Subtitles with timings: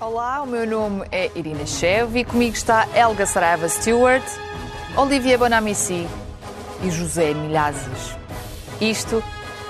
[0.00, 4.24] Olá, o meu nome é Irina Chev e comigo está Helga Saraiva Stewart,
[4.96, 6.08] Olivier Bonamici
[6.82, 8.16] e José Milhazes.
[8.80, 9.22] Isto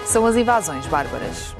[0.06, 1.56] são as invasões bárbaras.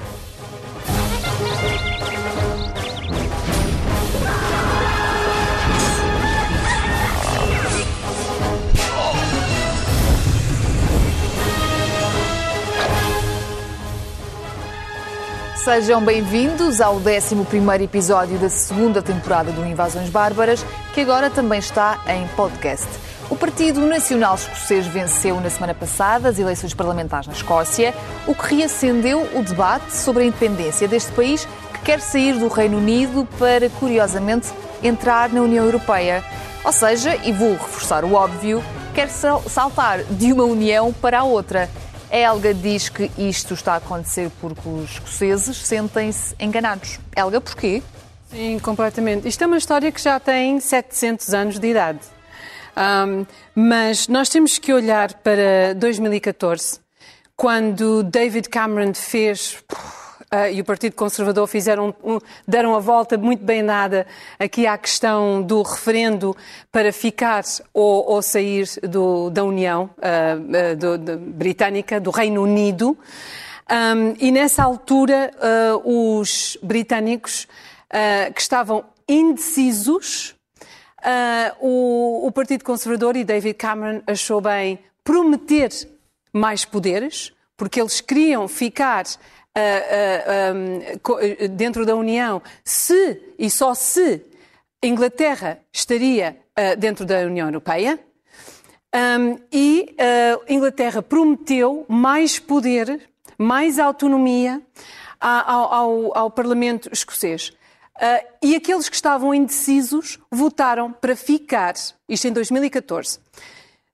[15.63, 21.99] Sejam bem-vindos ao 11 episódio da segunda temporada do Invasões Bárbaras, que agora também está
[22.07, 22.87] em podcast.
[23.29, 27.93] O Partido Nacional Escocês venceu na semana passada as eleições parlamentares na Escócia,
[28.25, 32.79] o que reacendeu o debate sobre a independência deste país que quer sair do Reino
[32.79, 34.47] Unido para, curiosamente,
[34.81, 36.23] entrar na União Europeia.
[36.65, 38.63] Ou seja, e vou reforçar o óbvio,
[38.95, 41.69] quer saltar de uma união para a outra.
[42.11, 46.99] A Helga diz que isto está a acontecer porque os escoceses sentem-se enganados.
[47.15, 47.81] Helga, porquê?
[48.29, 49.27] Sim, completamente.
[49.29, 51.99] Isto é uma história que já tem 700 anos de idade.
[52.75, 56.79] Um, mas nós temos que olhar para 2014,
[57.35, 59.63] quando David Cameron fez
[60.33, 64.07] Uh, e o Partido Conservador fizeram, um, deram a volta muito bem dada
[64.39, 66.33] aqui à questão do referendo
[66.71, 67.43] para ficar
[67.73, 72.97] ou, ou sair do, da União uh, do, britânica, do Reino Unido.
[73.69, 75.31] Um, e nessa altura,
[75.83, 77.45] os britânicos
[78.33, 80.33] que estavam indecisos,
[81.59, 85.69] o, o Partido Conservador e David Cameron achou bem prometer
[86.33, 89.05] mais poderes, porque eles queriam ficar
[89.57, 94.21] uh, uh, dentro da União, se e só se
[94.83, 97.99] Inglaterra estaria uh, dentro da União Europeia.
[98.93, 99.95] Um, e
[100.49, 104.61] Inglaterra prometeu mais poder, mais autonomia
[105.17, 107.53] ao, ao, ao Parlamento escocês.
[107.95, 111.75] Uh, e aqueles que estavam indecisos votaram para ficar,
[112.09, 113.19] isto em 2014.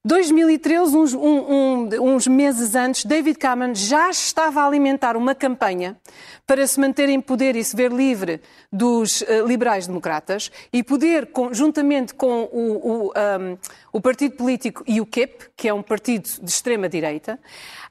[0.06, 5.98] 2013, uns, um, um, uns, meses antes, David Cameron já estava a alimentar uma campanha
[6.46, 8.40] para se manter em poder e se ver livre
[8.72, 13.58] dos uh, liberais-democratas e poder, juntamente com o, o, um,
[13.92, 17.38] o, partido político UKIP, que é um partido de extrema-direita,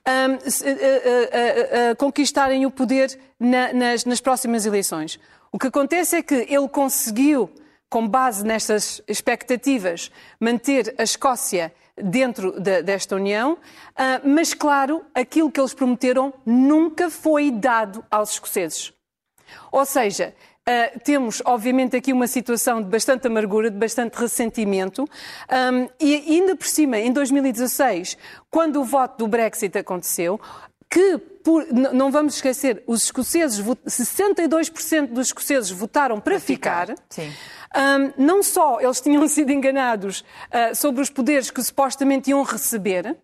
[0.08, 0.34] uh,
[1.92, 5.20] uh, conquistarem o poder na, nas, nas próximas eleições.
[5.52, 7.50] O que acontece é que ele conseguiu,
[7.90, 15.50] com base nestas expectativas, manter a Escócia dentro de, desta União, uh, mas, claro, aquilo
[15.50, 18.92] que eles prometeram nunca foi dado aos escoceses.
[19.70, 20.34] Ou seja,
[20.68, 26.56] Uh, temos, obviamente, aqui uma situação de bastante amargura, de bastante ressentimento, um, e ainda
[26.56, 28.18] por cima, em 2016,
[28.50, 30.40] quando o voto do Brexit aconteceu,
[30.88, 36.88] que, por, não vamos esquecer, os escoceses, 62% dos escoceses votaram para, para ficar.
[36.88, 37.02] ficar.
[37.08, 37.32] Sim.
[37.76, 43.16] Um, não só eles tinham sido enganados uh, sobre os poderes que supostamente iam receber,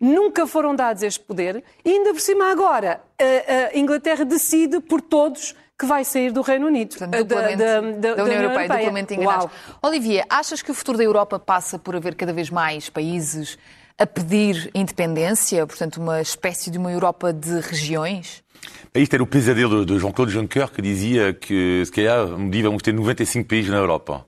[0.00, 5.00] nunca foram dados este poder, e ainda por cima agora a, a Inglaterra decide por
[5.00, 7.80] todos que vai sair do Reino Unido, Portanto, da, da, da,
[8.14, 8.66] da, União Europeia, Europeia.
[8.66, 9.44] duplamente enganados.
[9.44, 9.78] Uau.
[9.82, 13.56] Olivia, achas que o futuro da Europa passa por haver cada vez mais países
[13.98, 18.44] a pedir independência, portanto uma espécie de uma Europa de regiões?
[18.94, 22.82] Isto era o pesadelo de Jean-Claude Juncker que dizia que, se calhar, um dia vamos
[22.82, 24.24] ter 95 países na Europa.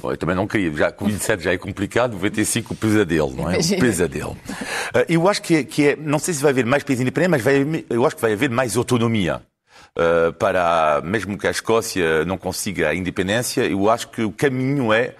[0.00, 3.50] Bom, eu também não queria, já, com 27 já é complicado, 95 o pesadelo, não
[3.50, 3.58] é?
[3.58, 4.32] O pesadelo.
[4.32, 7.30] Uh, eu acho que é, que é, não sei se vai haver mais países independentes,
[7.30, 9.42] mas vai, eu acho que vai haver mais autonomia.
[9.90, 14.92] Uh, para, mesmo que a Escócia não consiga a independência, eu acho que o caminho
[14.92, 15.14] é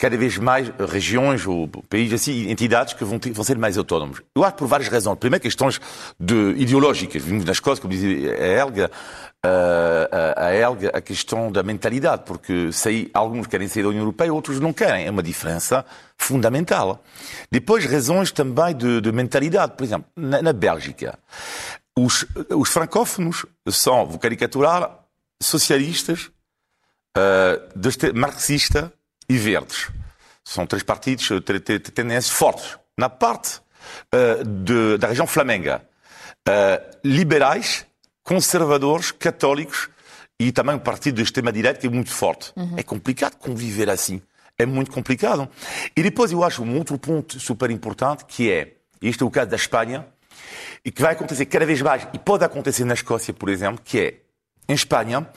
[0.00, 4.22] cada vez mais regiões ou países, assim, entidades que vão, ter, vão ser mais autónomos.
[4.34, 5.18] Eu acho por várias razões.
[5.18, 5.78] Primeiro, questões
[6.18, 7.22] de, ideológicas.
[7.22, 8.90] Vimos nas coisas, como dizia a Helga,
[9.44, 14.32] a, a Helga, a questão da mentalidade, porque sei, alguns querem sair da União Europeia,
[14.32, 15.04] outros não querem.
[15.06, 15.84] É uma diferença
[16.16, 17.04] fundamental.
[17.50, 19.74] Depois, razões também de, de mentalidade.
[19.76, 21.18] Por exemplo, na, na Bélgica,
[21.94, 24.98] os, os francófonos são, vou caricaturar,
[25.42, 26.30] socialistas,
[27.18, 28.88] uh, marxistas,
[29.30, 29.88] e verdes.
[30.50, 31.28] São três partidos,
[31.94, 32.76] tendências fortes.
[32.98, 33.60] Na parte
[34.12, 35.80] uh, de, da região flamenga,
[36.48, 37.86] uh, liberais,
[38.24, 39.88] conservadores, católicos
[40.40, 42.52] e também um partido de extrema-direita que é muito forte.
[42.56, 42.74] Uhum.
[42.76, 44.20] É complicado conviver assim.
[44.58, 45.48] É muito complicado.
[45.96, 49.30] E depois eu acho um outro ponto super importante que é, e este é o
[49.30, 50.04] caso da Espanha,
[50.84, 54.00] e que vai acontecer cada vez mais, e pode acontecer na Escócia, por exemplo, que
[54.00, 54.14] é
[54.70, 55.28] em Espanha,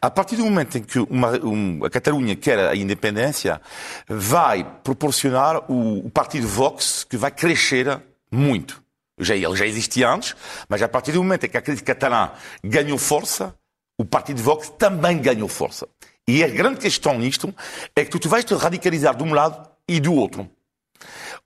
[0.00, 3.60] a partir do momento em que uma, um, a Catalunha quer a independência,
[4.06, 8.00] vai proporcionar o, o partido Vox que vai crescer
[8.30, 8.82] muito.
[9.18, 10.36] Já, ele já existia antes,
[10.68, 12.30] mas a partir do momento em que a crise catalã
[12.62, 13.54] ganhou força,
[13.98, 15.88] o partido Vox também ganhou força.
[16.28, 17.54] E a grande questão nisto
[17.96, 20.48] é que tu vais te radicalizar de um lado e do outro.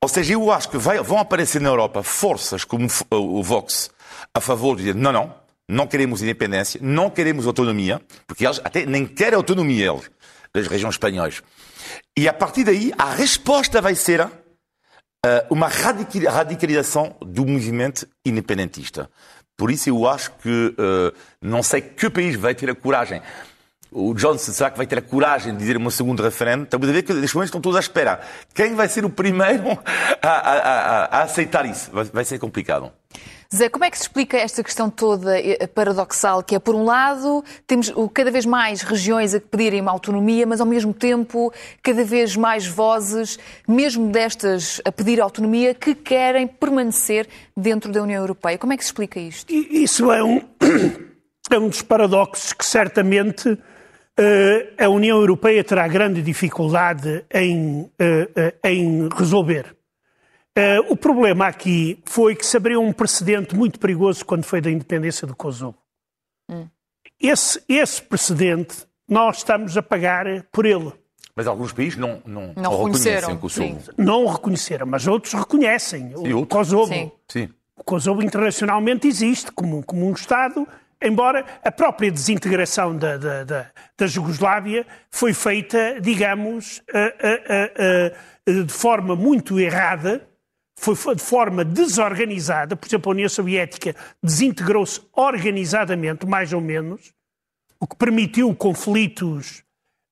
[0.03, 3.91] Ou seja, eu acho que vai, vão aparecer na Europa forças como o Vox
[4.35, 8.87] a favor de dizer não, não, não queremos independência, não queremos autonomia, porque eles até
[8.87, 10.11] nem querem autonomia, eles,
[10.55, 11.43] das regiões espanhóis.
[12.17, 14.31] E a partir daí, a resposta vai ser uh,
[15.51, 19.11] uma radicalização do movimento independentista.
[19.57, 23.23] Por isso eu acho que uh, não sei que país vai ter a coragem.
[23.91, 26.65] O Johnson será que vai ter a coragem de dizer uma segunda referendo?
[26.65, 28.21] Estamos a ver que neste momento estão todos à espera.
[28.53, 29.71] Quem vai ser o primeiro
[30.21, 31.91] a, a, a, a aceitar isso?
[31.91, 32.93] Vai, vai ser complicado.
[33.55, 36.85] Zé, como é que se explica esta questão toda eh, paradoxal, que é, por um
[36.85, 41.53] lado, temos cada vez mais regiões a pedirem uma autonomia, mas, ao mesmo tempo,
[41.83, 43.39] cada vez mais vozes,
[43.69, 48.59] mesmo destas a pedir autonomia, que querem permanecer dentro da União Europeia.
[48.59, 49.53] Como é que se explica isto?
[49.53, 50.41] Isso é um,
[51.51, 53.57] é um dos paradoxos que, certamente,
[54.19, 59.76] eh, a União Europeia terá grande dificuldade em, eh, em resolver.
[60.57, 64.71] Uh, o problema aqui foi que se abriu um precedente muito perigoso quando foi da
[64.71, 65.77] independência do Kosovo.
[66.51, 66.67] Hum.
[67.21, 70.93] Esse, esse precedente, nós estamos a pagar por ele.
[71.35, 73.81] Mas alguns países não, não, não, não reconhecem o Kosovo.
[73.81, 73.91] Sim.
[73.99, 76.57] Não o reconheceram, mas outros reconhecem Sim, o outro?
[76.59, 76.93] Kosovo.
[76.93, 77.13] Sim.
[77.29, 77.49] Sim.
[77.77, 80.67] O Kosovo internacionalmente existe como, como um Estado,
[81.03, 88.13] embora a própria desintegração da, da, da, da Jugoslávia foi feita, digamos, uh,
[88.49, 90.27] uh, uh, de forma muito errada,
[90.79, 97.13] foi de forma desorganizada, por exemplo, a União Soviética desintegrou-se organizadamente, mais ou menos,
[97.81, 99.65] o que permitiu conflitos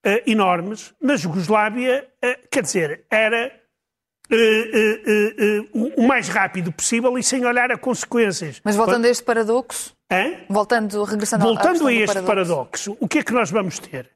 [0.05, 0.95] uh, enormes.
[1.01, 3.53] Na Jugoslávia, uh, quer dizer, era
[4.33, 8.61] uh, o mais rápido possível e sem olhar a consequências.
[8.65, 10.45] Mas voltando a este paradoxo, Hã?
[10.49, 12.27] voltando, regressando voltando a este paradoxo.
[12.27, 14.11] paradoxo, o que é que nós vamos ter?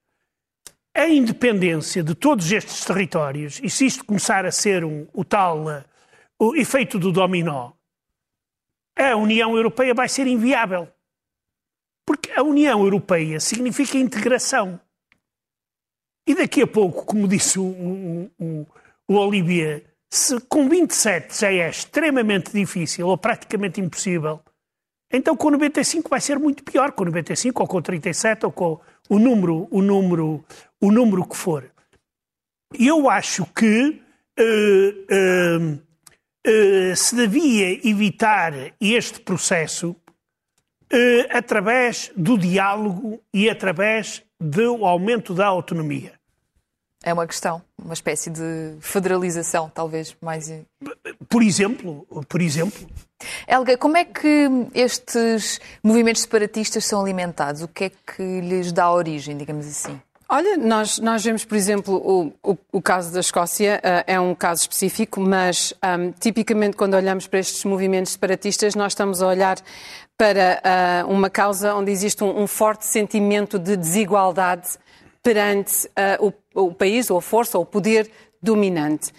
[0.95, 5.85] A independência de todos estes territórios, e se isto começar a ser um, o tal
[6.39, 7.73] o efeito do dominó,
[8.97, 10.89] a União Europeia vai ser inviável.
[12.07, 14.81] Porque a União Europeia significa integração.
[16.27, 18.67] E daqui a pouco, como disse o, o, o,
[19.09, 24.41] o Olivier, se com 27 já é extremamente difícil ou praticamente impossível,
[25.13, 29.19] então com 95 vai ser muito pior, com 95 ou com 37 ou com o
[29.19, 30.45] número, o número,
[30.81, 31.71] o número que for.
[32.79, 34.03] Eu acho que
[34.39, 35.88] uh, uh,
[36.97, 39.97] se devia evitar este processo uh,
[41.31, 46.19] através do diálogo e através do aumento da autonomia.
[47.03, 50.53] É uma questão, uma espécie de federalização, talvez mais.
[51.29, 52.89] Por exemplo, por exemplo.
[53.47, 57.63] Helga, como é que estes movimentos separatistas são alimentados?
[57.63, 60.01] O que é que lhes dá origem, digamos assim?
[60.31, 64.35] Olha, nós, nós vemos, por exemplo, o, o, o caso da Escócia uh, é um
[64.35, 69.57] caso específico, mas um, tipicamente quando olhamos para estes movimentos separatistas, nós estamos a olhar
[70.19, 70.61] para
[71.07, 74.77] uh, uma causa onde existe um, um, forte sentimento de desigualdade
[75.23, 75.87] perante
[76.21, 78.11] uh, o, o país, ou a força, ou o poder
[78.43, 79.11] dominante.
[79.11, 79.13] Uh,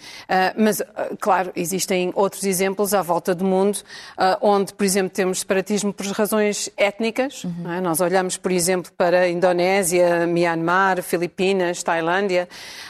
[0.56, 0.84] mas, uh,
[1.20, 6.06] claro, existem outros exemplos à volta do mundo, uh, onde, por exemplo, temos separatismo por
[6.06, 7.44] razões étnicas.
[7.44, 7.72] Uhum.
[7.72, 7.80] É?
[7.80, 12.48] Nós olhamos, por exemplo, para a Indonésia, Myanmar, Filipinas, Tailândia,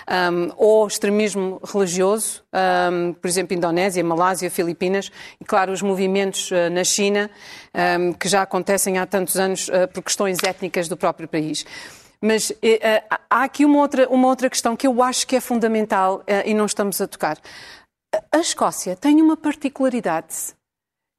[0.08, 2.42] um, ou extremismo religioso,
[2.92, 7.30] um, por exemplo, Indonésia, Malásia, Filipinas, e, claro, os movimentos na China,
[7.98, 11.64] um, que já acontecem há tantos anos por questões étnicas do próprio país.
[12.22, 16.22] Mas eh, há aqui uma outra, uma outra questão que eu acho que é fundamental
[16.26, 17.38] eh, e não estamos a tocar.
[18.30, 20.54] A Escócia tem uma particularidade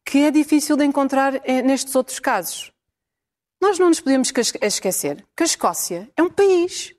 [0.05, 2.71] que é difícil de encontrar eh, nestes outros casos.
[3.59, 4.31] Nós não nos podemos
[4.61, 6.93] esquecer que a Escócia é um país.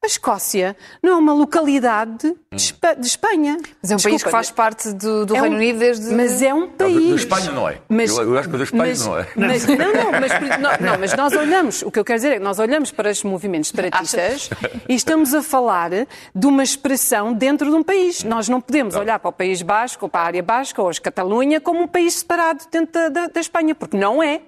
[0.00, 3.58] A Escócia não é uma localidade de, de Espanha.
[3.82, 6.14] Mas é um Desculpa, país que faz parte do, do é Reino um, Unido desde.
[6.14, 7.08] Mas é um país.
[7.08, 7.78] Da Espanha não é.
[7.88, 9.26] Mas, eu, eu, acho que da Espanha mas, não é.
[9.34, 12.34] Mas, não, não mas, não, não, mas nós olhamos, o que eu quero dizer é
[12.34, 14.50] que nós olhamos para os movimentos separatistas
[14.88, 18.22] e estamos a falar de uma expressão dentro de um país.
[18.22, 19.00] Nós não podemos não.
[19.00, 21.88] olhar para o País Basco, ou para a área basca, ou a Catalunha, como um
[21.88, 24.42] país separado dentro da, da, da Espanha, porque não é.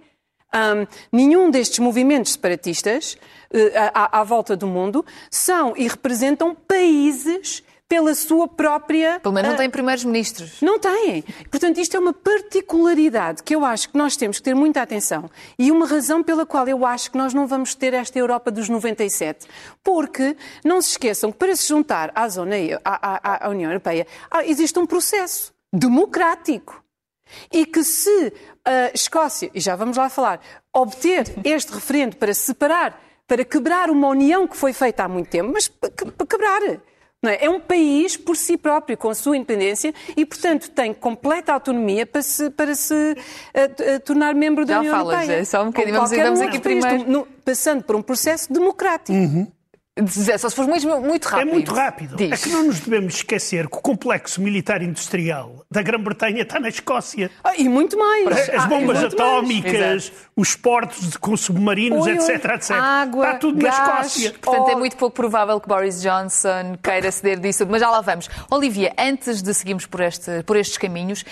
[0.53, 3.17] Um, nenhum destes movimentos separatistas
[3.53, 3.59] uh,
[3.95, 9.19] à, à volta do mundo são e representam países pela sua própria.
[9.19, 10.61] Pelo menos não têm primeiros ministros.
[10.61, 11.25] Não têm.
[11.51, 15.29] Portanto, isto é uma particularidade que eu acho que nós temos que ter muita atenção
[15.59, 18.69] e uma razão pela qual eu acho que nós não vamos ter esta Europa dos
[18.69, 19.49] 97.
[19.83, 22.55] Porque não se esqueçam que para se juntar à, zona,
[22.85, 24.07] à, à, à União Europeia
[24.45, 26.81] existe um processo democrático.
[27.53, 28.33] E que se
[28.65, 30.41] a Escócia, e já vamos lá falar,
[30.73, 35.53] obter este referendo para separar para quebrar uma união que foi feita há muito tempo,
[35.53, 36.61] mas para quebrar.
[37.23, 37.45] É?
[37.45, 37.49] é?
[37.49, 42.23] um país por si próprio, com a sua independência, e, portanto, tem completa autonomia para
[42.23, 45.41] se, para se uh, uh, tornar membro da Já União falas, Europeia.
[45.43, 47.09] É só um bocadinho, vamos, vamos aqui primeiro.
[47.09, 49.17] No, passando por um processo democrático.
[49.17, 49.47] Uhum.
[50.39, 51.49] Só se for muito, muito rápido.
[51.49, 52.17] É muito rápido.
[52.17, 52.33] Diz.
[52.33, 56.69] É que não nos devemos esquecer que o complexo militar industrial da Grã-Bretanha está na
[56.69, 57.31] Escócia.
[57.43, 58.27] Ah, e muito mais.
[58.51, 62.19] As Ah, bombas muito atómicas, os portos com submarinos, Oi, oi.
[62.19, 62.71] etc, etc.
[62.71, 63.77] Água, está tudo gás.
[63.77, 64.35] na Escócia.
[64.41, 64.79] Portanto, é Oh.
[64.79, 68.29] muito pouco provável que Boris Johnson queira ceder disso, mas já lá vamos.
[68.51, 71.25] Olivia, antes de seguirmos por, este, por estes caminhos,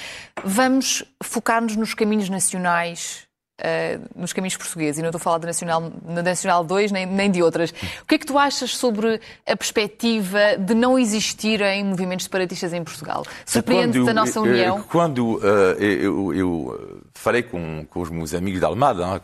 [0.45, 3.28] vamos focar-nos nos caminhos nacionais.
[3.59, 7.07] Eh, nos caminhos portugueses, e não estou a falar da Nacional, da Nacional 2 nem,
[7.07, 7.71] nem de outras.
[8.03, 12.83] O que é que tu achas sobre a perspectiva de não existirem movimentos separatistas em
[12.85, 13.25] Portugal?
[13.45, 14.83] Surpreende-te Quando, a nossa eh, união?
[14.83, 19.21] Quando eh, eu, eu falei com, com os meus amigos da Almada, hein?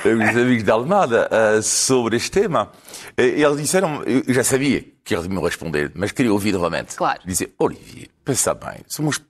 [0.05, 2.71] os amigos da Almada, eh, sobre este tema,
[3.17, 6.97] eh, eles disseram, eu já sabia que eles me responder, mas queria ouvir novamente.
[6.97, 7.21] Claro.
[7.25, 9.21] Dizer, Olivier, pensa bem, somos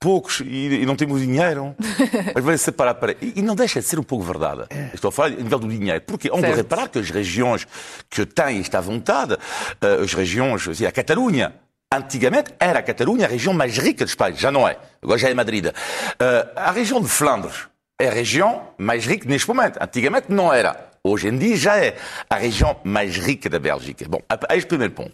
[0.00, 1.74] poucos e, não temos dinheiro.
[2.34, 3.12] Mas vai separar para.
[3.22, 4.64] E, e não deixa de ser um pouco verdade.
[4.92, 6.02] Estou a falar a nível do dinheiro.
[6.04, 6.56] Porque onde Certo.
[6.56, 7.66] reparar que as regiões
[8.10, 9.38] que têm esta vontade,
[9.80, 11.54] eh, as regiões, assim, a Catalunha,
[11.94, 14.76] antigamente era a Catalunha a região mais rica de Espanha, já não é.
[15.00, 15.66] Agora já é Madrid.
[15.66, 17.68] Eh, a região de Flandres
[18.00, 19.78] é a região mais rica neste momento.
[19.80, 20.91] Antigamente não era.
[21.04, 21.96] Hoje em dia já é
[22.30, 24.04] a região mais rica da Bélgica.
[24.08, 25.12] Bom, a- este primeiro ponto.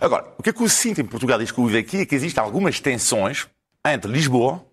[0.00, 2.04] Agora, o que é que eu sinto em Portugal, desde que eu vivo aqui, é
[2.04, 3.46] que existem algumas tensões
[3.86, 4.64] entre Lisboa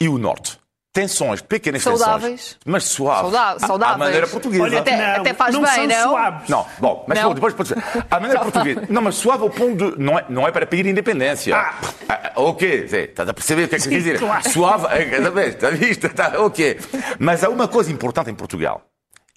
[0.00, 0.58] e o Norte.
[0.94, 2.40] Tensões, pequenas Saudáveis.
[2.40, 3.20] tensões, mas suaves.
[3.20, 3.98] Sauda- À- À saudáveis.
[3.98, 4.64] maneira portuguesa.
[4.64, 6.08] Olha, Até- não, até faz não bem, são não?
[6.10, 6.48] suaves.
[6.48, 7.28] Não, bom, mas Não.
[7.28, 7.76] bom, depois pode ser.
[8.10, 8.86] A maneira portuguesa.
[8.88, 10.02] Não, mas suave ao ponto de.
[10.02, 11.54] Não é, não é para pedir independência.
[11.54, 11.74] Ah.
[12.08, 14.18] Ah, ok, Zé, estás a perceber o que é que eu quer dizer?
[14.18, 14.48] claro.
[14.50, 16.08] Suave, é, cada vez, está visto?
[16.08, 16.80] Tá, ok.
[17.18, 18.82] Mas há uma coisa importante em Portugal.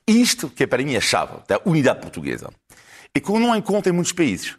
[0.07, 2.49] Isto que é para mim a chave da unidade portuguesa.
[3.13, 4.55] E que eu não encontro em muitos países.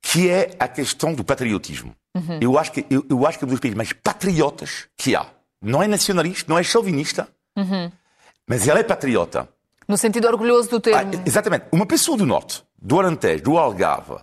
[0.00, 1.94] Que é a questão do patriotismo.
[2.40, 5.26] Eu, acho que, eu, eu acho que é um dos países mais patriotas que há.
[5.60, 7.28] Não é nacionalista, não é chauvinista,
[8.46, 9.48] mas ele é patriota.
[9.88, 11.22] No sentido orgulhoso do Ah, termo.
[11.26, 11.66] exatamente.
[11.70, 14.16] Uma pessoa do Norte, do Alentejo, do Algarve,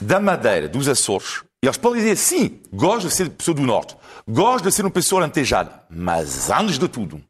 [0.00, 3.96] da Madeira, dos Açores, eles podem dizer, sim, gosto de ser pessoa do Norte,
[4.28, 7.22] gosto de ser uma pessoa alentejada, mas antes de tudo,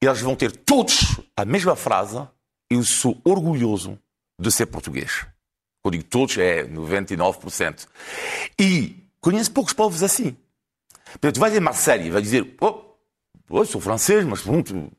[0.00, 2.20] eles vão ter todos a mesma frase,
[2.70, 3.98] eu sou orgulhoso
[4.40, 5.26] de ser português.
[5.82, 7.86] Quando digo todos, é 99%.
[8.58, 10.36] E conheço poucos povos assim.
[11.12, 12.82] Portanto, tu vais em Marseille e vais dizer, oh,
[13.50, 14.90] eu sou francês, mas pronto,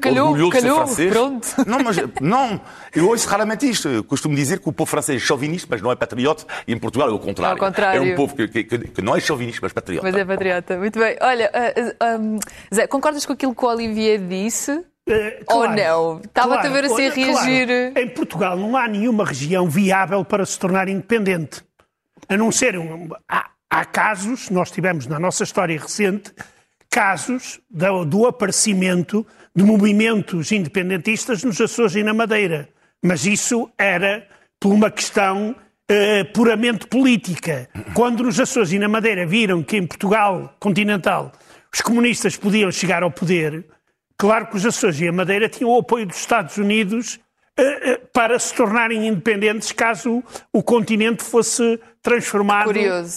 [0.00, 1.12] Calhou, calhou, francês.
[1.12, 1.48] pronto.
[1.66, 2.60] Não, mas não,
[2.94, 3.88] eu ouço raramente isto.
[3.88, 6.78] Eu costumo dizer que o povo francês é chauvinista, mas não é patriota, e em
[6.78, 7.52] Portugal é o contrário.
[7.52, 7.98] É o contrário.
[8.10, 10.06] É um povo que, que- que- não é chauvinista, mas patriota.
[10.06, 10.76] Mas é patriota.
[10.78, 11.16] Muito bem.
[11.20, 12.38] Olha, ah, ah, um,
[12.74, 14.84] Zé, concordas com aquilo que o Olivier disse?
[15.08, 16.20] Eh, Ou não?
[16.24, 17.46] Estava-te a ver assim a olha, claro.
[17.46, 17.92] reagir.
[17.98, 21.62] Em Portugal não há nenhuma região viável para se tornar independente.
[22.28, 22.76] A não ser.
[22.78, 26.32] Um, há, há casos, nós tivemos na nossa história recente,
[26.88, 32.68] casos do, do aparecimento de movimentos independentistas nos Açores e na Madeira.
[33.02, 34.26] Mas isso era
[34.60, 35.54] por uma questão
[35.88, 37.68] eh, puramente política.
[37.94, 41.32] Quando nos Açores e na Madeira viram que em Portugal continental
[41.72, 43.64] os comunistas podiam chegar ao poder,
[44.18, 47.18] claro que os Açores e a Madeira tinham o apoio dos Estados Unidos
[47.56, 52.66] eh, eh, para se tornarem independentes caso o continente fosse transformado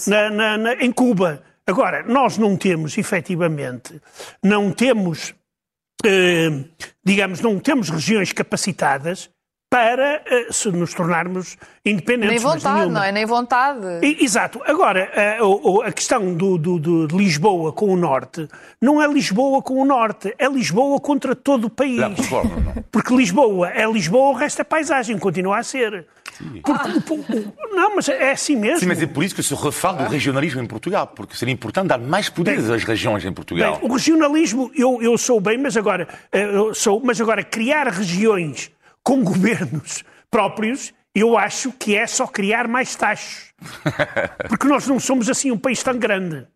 [0.10, 1.44] na- na- na- em Cuba.
[1.66, 4.02] Agora, nós não temos, efetivamente,
[4.44, 5.34] não temos,
[6.06, 6.64] eh,
[7.04, 9.30] digamos, não temos regiões capacitadas
[9.70, 12.30] para eh, se nos tornarmos independentes.
[12.30, 13.00] Nem vontade, nenhuma.
[13.00, 13.12] não é?
[13.12, 13.86] Nem vontade.
[14.04, 14.62] E- Exato.
[14.68, 18.48] Agora, a, o- a questão do, do- do- de Lisboa com o Norte
[18.80, 21.98] não é Lisboa com o Norte, é Lisboa contra todo o país.
[21.98, 22.14] Não.
[22.92, 26.06] Porque Lisboa é Lisboa, o resto é paisagem, continua a ser.
[26.42, 28.80] O- não, mas é assim mesmo.
[28.80, 31.88] Sim, mas é por isso que se refala do regionalismo em Portugal, porque seria importante
[31.88, 33.80] dar mais poderes às regiões em Portugal.
[33.80, 37.88] Bem, o regionalismo, eu, eu sou bem, mas agora, eh, eu sou, mas agora criar
[37.88, 38.72] regiões
[39.04, 43.54] com governos próprios, eu acho que é só criar mais taxos.
[44.50, 46.48] Porque nós não somos assim um país tão grande.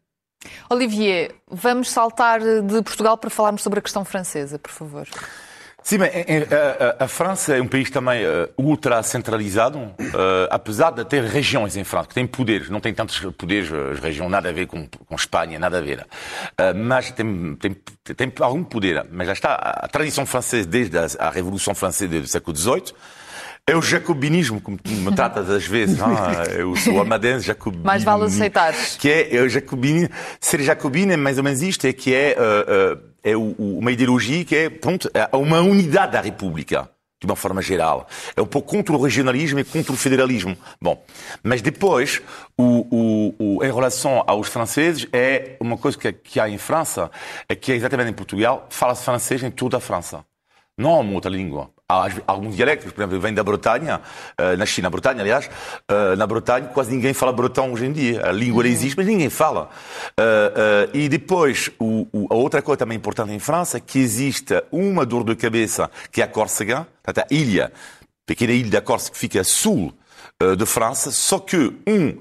[0.69, 5.07] Olivier, vamos saltar de Portugal para falarmos sobre a questão francesa, por favor.
[5.87, 10.91] Sim, mas a, a- a França é um país também eh, ultra centralizado, eh, apesar
[10.91, 14.29] de ter regiões em França que têm poderes, não tem tantos poderes, eh, as regiões
[14.29, 16.05] nada a ver com, com Espanha, nada a ver,
[16.57, 19.05] Eh, mas tem, tem, tem algum poder.
[19.09, 22.93] Mas já está a tradição francesa desde a, a Revolução Francesa do século XVIII
[23.69, 25.99] É o jacobinismo, como tu me tratas às vezes.
[25.99, 26.61] É?
[26.61, 27.83] Eu sou almadense, jacobino.
[27.83, 28.73] Mais vale aceitar.
[28.97, 30.07] Que é, é o jacobino.
[30.39, 34.45] Ser jacobino é mais ou menos isto, é que é, uh, uh, é uma ideologia
[34.45, 38.07] que é, pronto, é uma unidade da República de uma forma geral.
[38.37, 40.55] É um pouco contra o regionalismo e contra o federalismo.
[40.81, 41.03] Bom,
[41.43, 42.21] mas depois,
[42.57, 47.11] o, o, o, em relação aos franceses, é uma coisa que, que há em França,
[47.49, 50.23] é que é exatamente em Portugal, fala-se francês em toda a França.
[50.77, 51.69] Não há uma outra língua.
[51.89, 54.01] Há alguns dialectos, por exemplo, vem da Bretanha,
[54.37, 55.49] eh, na China, Bretanha, aliás,
[55.87, 58.27] eh, na Bretanha quase ninguém fala bretão hoje em dia.
[58.27, 58.69] A língua uhum.
[58.69, 59.69] existe, mas ninguém fala.
[60.19, 61.71] Eh, e depois,
[62.29, 66.21] a outra coisa também importante em França é que existe uma dor de cabeça, que
[66.21, 67.71] é a Córcega, a ilha,
[68.25, 69.93] pequena ilha da Córcega que fica a sul
[70.57, 72.17] de França, só que, um,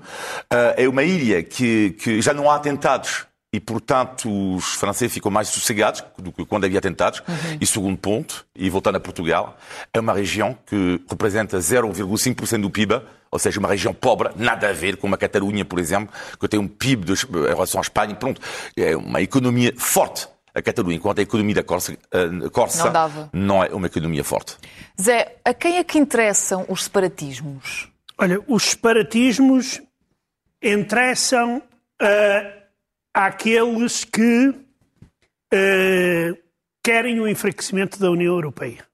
[0.76, 5.48] é uma ilha que, que já não há atentados e, portanto, os franceses ficam mais
[5.48, 7.20] sossegados do que quando havia atentados.
[7.20, 7.58] Uhum.
[7.60, 9.56] E segundo ponto, e voltando a Portugal,
[9.92, 13.00] é uma região que representa 0,5% do PIB,
[13.30, 16.60] ou seja, uma região pobre, nada a ver com uma Catalunha, por exemplo, que tem
[16.60, 18.40] um PIB de, em relação à Espanha, pronto,
[18.76, 20.28] é uma economia forte.
[20.54, 24.56] A Catalunha, enquanto a economia da Corsa, uh, Corsa não, não é uma economia forte.
[25.00, 27.88] Zé, a quem é que interessam os separatismos?
[28.18, 29.82] Olha, os separatismos
[30.62, 31.58] interessam
[32.02, 32.65] uh,
[33.16, 36.38] àqueles que uh,
[36.84, 38.86] querem o enfraquecimento da União Europeia.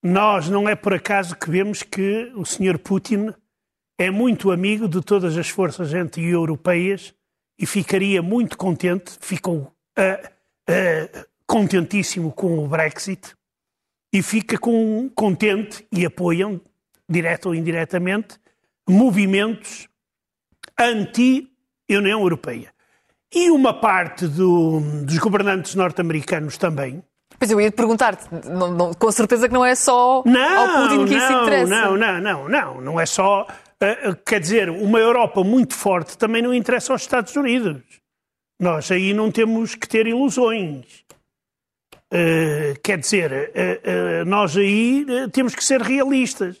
[0.00, 2.78] Nós não é por acaso que vemos que o Sr.
[2.78, 3.34] Putin
[3.98, 7.12] é muito amigo de todas as forças anti-europeias
[7.58, 10.28] e ficaria muito contente, ficou uh,
[10.70, 13.34] uh, contentíssimo com o Brexit
[14.12, 16.60] e fica com, contente e apoiam,
[17.08, 18.38] direto ou indiretamente,
[18.88, 19.88] movimentos
[20.78, 22.75] anti-União Europeia.
[23.36, 27.02] E uma parte do, dos governantes norte-americanos também.
[27.38, 30.88] Pois eu ia te perguntar, não, não, com certeza que não é só não, ao
[30.88, 31.66] Putin que não, isso interessa.
[31.66, 33.42] Não, não, não, não, não é só.
[33.42, 37.82] Uh, quer dizer, uma Europa muito forte também não interessa aos Estados Unidos.
[38.58, 41.04] Nós aí não temos que ter ilusões.
[42.10, 46.56] Uh, quer dizer, uh, nós aí temos que ser realistas.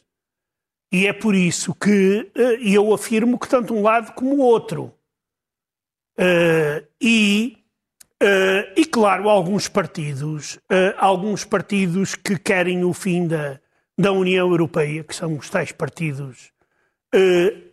[0.92, 4.92] E é por isso que eu afirmo que tanto um lado como o outro
[6.18, 7.58] Uh, e,
[8.22, 13.60] uh, e, claro, alguns partidos, uh, alguns partidos que querem o fim da,
[13.98, 16.54] da União Europeia, que são os tais partidos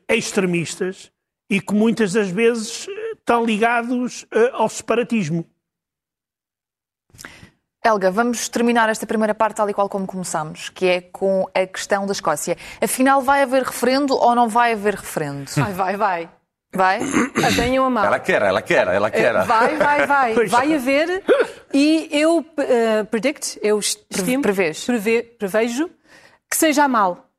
[0.08, 1.12] extremistas
[1.49, 5.45] e que muitas das vezes estão ligados ao separatismo.
[7.84, 11.67] Helga, vamos terminar esta primeira parte tal e qual como começámos, que é com a
[11.67, 12.56] questão da Escócia.
[12.82, 15.51] Afinal, vai haver referendo ou não vai haver referendo?
[15.58, 16.29] Vai, vai, vai.
[16.76, 17.00] Vai?
[17.56, 18.04] Tenham a mão.
[18.04, 19.36] Ela quer, ela quer, ela quer.
[19.36, 20.34] Eh, vai, vai, vai.
[20.48, 21.24] Vai haver.
[21.74, 24.84] E eu uh, predict, eu estimo, Prevês.
[24.84, 25.90] Preve, prevejo
[26.50, 27.30] que seja mal.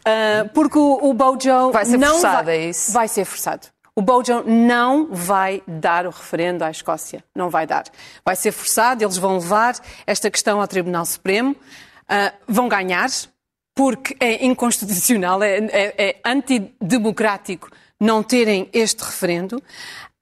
[0.00, 2.92] Uh, porque o, o Bojo vai ser não forçado, vai, é isso?
[2.92, 3.68] Vai ser forçado.
[3.96, 7.24] O Bojo não vai dar o referendo à Escócia.
[7.34, 7.84] Não vai dar.
[8.24, 11.52] Vai ser forçado, eles vão levar esta questão ao Tribunal Supremo.
[11.52, 13.08] Uh, vão ganhar,
[13.74, 17.70] porque é inconstitucional, é, é, é antidemocrático
[18.04, 19.62] não terem este referendo.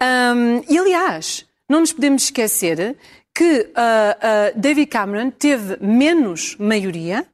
[0.01, 2.97] Um, e, aliás, não nos podemos esquecer
[3.35, 7.27] que uh, uh, David Cameron teve menos maioria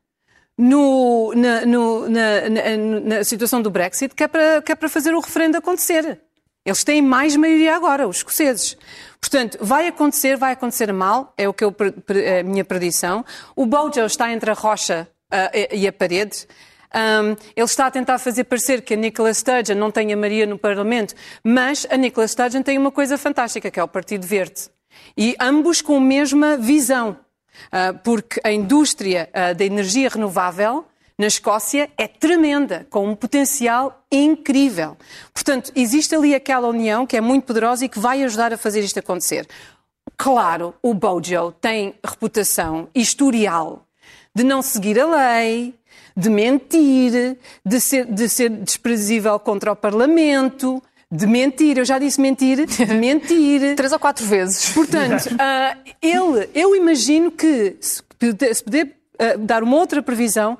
[0.56, 4.88] no, na, no, na, na, na, situação do Brexit que é, para, que é para
[4.88, 6.20] fazer o referendo acontecer.
[6.64, 8.76] Eles têm mais maioria agora, os escoceses.
[9.20, 11.74] Portanto, vai acontecer, vai acontecer mal, é o que eu,
[12.08, 13.24] é a minha predição.
[13.56, 16.46] O Bojo está entre a rocha uh, e a parede.
[16.94, 20.46] Um, ele está a tentar fazer parecer que a Nicola Sturgeon não tem a Maria
[20.46, 24.70] no Parlamento, mas a Nicola Sturgeon tem uma coisa fantástica, que é o Partido Verde.
[25.16, 27.16] E ambos com a mesma visão,
[27.66, 30.84] uh, porque a indústria uh, da energia renovável
[31.18, 34.96] na Escócia é tremenda, com um potencial incrível.
[35.34, 38.80] Portanto, existe ali aquela união que é muito poderosa e que vai ajudar a fazer
[38.80, 39.46] isto acontecer.
[40.16, 43.84] Claro, o Bojo tem reputação historial
[44.34, 45.74] de não seguir a lei,
[46.18, 52.20] de mentir, de ser, de ser desprezível contra o Parlamento, de mentir, eu já disse
[52.20, 53.76] mentir, de mentir.
[53.76, 54.70] Três ou quatro vezes.
[54.70, 58.02] Portanto, uh, ele, eu imagino que, se
[58.64, 60.58] puder uh, dar uma outra previsão,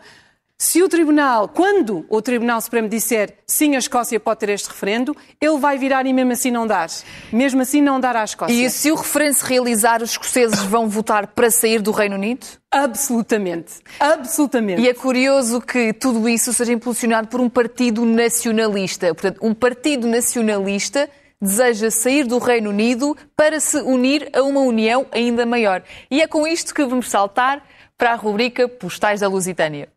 [0.61, 5.17] se o Tribunal, quando o Tribunal Supremo disser sim, a Escócia pode ter este referendo,
[5.41, 6.89] ele vai virar e mesmo assim não dar.
[7.33, 8.53] Mesmo assim não dar à Escócia.
[8.53, 12.45] E se o referendo se realizar, os escoceses vão votar para sair do Reino Unido?
[12.73, 13.75] Absolutamente.
[14.01, 14.83] Absolutamente.
[14.83, 19.15] E é curioso que tudo isso seja impulsionado por um partido nacionalista.
[19.15, 21.09] Portanto, um partido nacionalista
[21.41, 25.85] deseja sair do Reino Unido para se unir a uma união ainda maior.
[26.11, 27.65] E é com isto que vamos saltar
[27.97, 29.89] para a rubrica Postais da Lusitânia.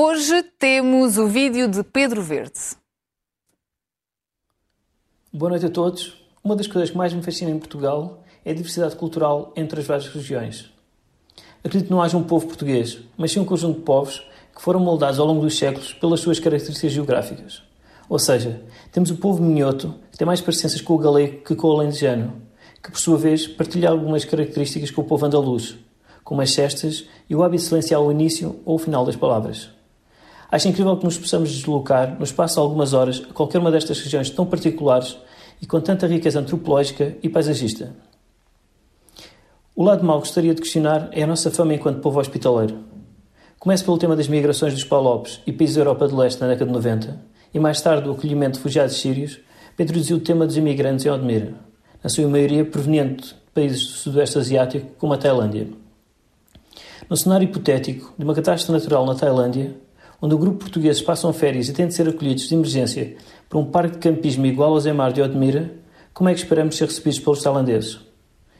[0.00, 2.60] Hoje temos o vídeo de Pedro Verde.
[5.32, 6.24] Boa noite a todos.
[6.44, 9.86] Uma das coisas que mais me fascina em Portugal é a diversidade cultural entre as
[9.88, 10.72] várias regiões.
[11.64, 14.78] Acredito que não haja um povo português, mas sim um conjunto de povos que foram
[14.78, 17.64] moldados ao longo dos séculos pelas suas características geográficas.
[18.08, 21.66] Ou seja, temos o povo minhoto, que tem mais parecenças com o galego que com
[21.66, 22.40] o alentejano,
[22.80, 25.76] que por sua vez partilha algumas características com o povo andaluz,
[26.22, 29.76] como as cestas e o hábito silenciar o início ou o final das palavras.
[30.50, 34.00] Acho incrível que nos possamos deslocar, no espaço de algumas horas, a qualquer uma destas
[34.00, 35.18] regiões tão particulares
[35.60, 37.94] e com tanta riqueza antropológica e paisagista.
[39.76, 42.78] O lado mau gostaria de questionar é a nossa fama enquanto povo hospitaleiro.
[43.58, 46.66] Começo pelo tema das migrações dos Palopes e países da Europa de Leste na década
[46.66, 47.20] de 90,
[47.52, 49.38] e mais tarde o acolhimento de refugiados sírios,
[49.76, 51.54] para introduzir o tema dos imigrantes em Odmira,
[52.02, 55.68] na sua maioria proveniente de países do Sudoeste Asiático, como a Tailândia.
[57.08, 59.76] No cenário hipotético de uma catástrofe natural na Tailândia,
[60.20, 63.16] onde o grupo português passam férias e têm de ser acolhidos de emergência
[63.48, 65.72] para um parque de campismo igual ao Zemar de Odmira,
[66.12, 68.00] como é que esperamos ser recebidos pelos tailandeses?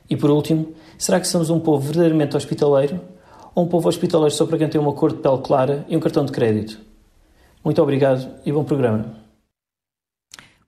[0.08, 3.00] E por último, será que somos um povo verdadeiramente hospitaleiro
[3.54, 6.00] ou um povo hospitaleiro só para quem tem uma cor de pele clara e um
[6.00, 6.78] cartão de crédito?
[7.64, 9.17] Muito obrigado e bom programa.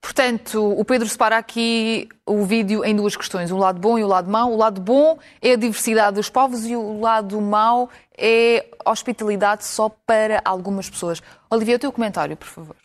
[0.01, 4.07] Portanto, o Pedro separa aqui o vídeo em duas questões, o lado bom e o
[4.07, 4.51] lado mau.
[4.51, 9.89] O lado bom é a diversidade dos povos e o lado mau é hospitalidade só
[9.89, 11.21] para algumas pessoas.
[11.49, 12.75] Olivia, o teu comentário, por favor.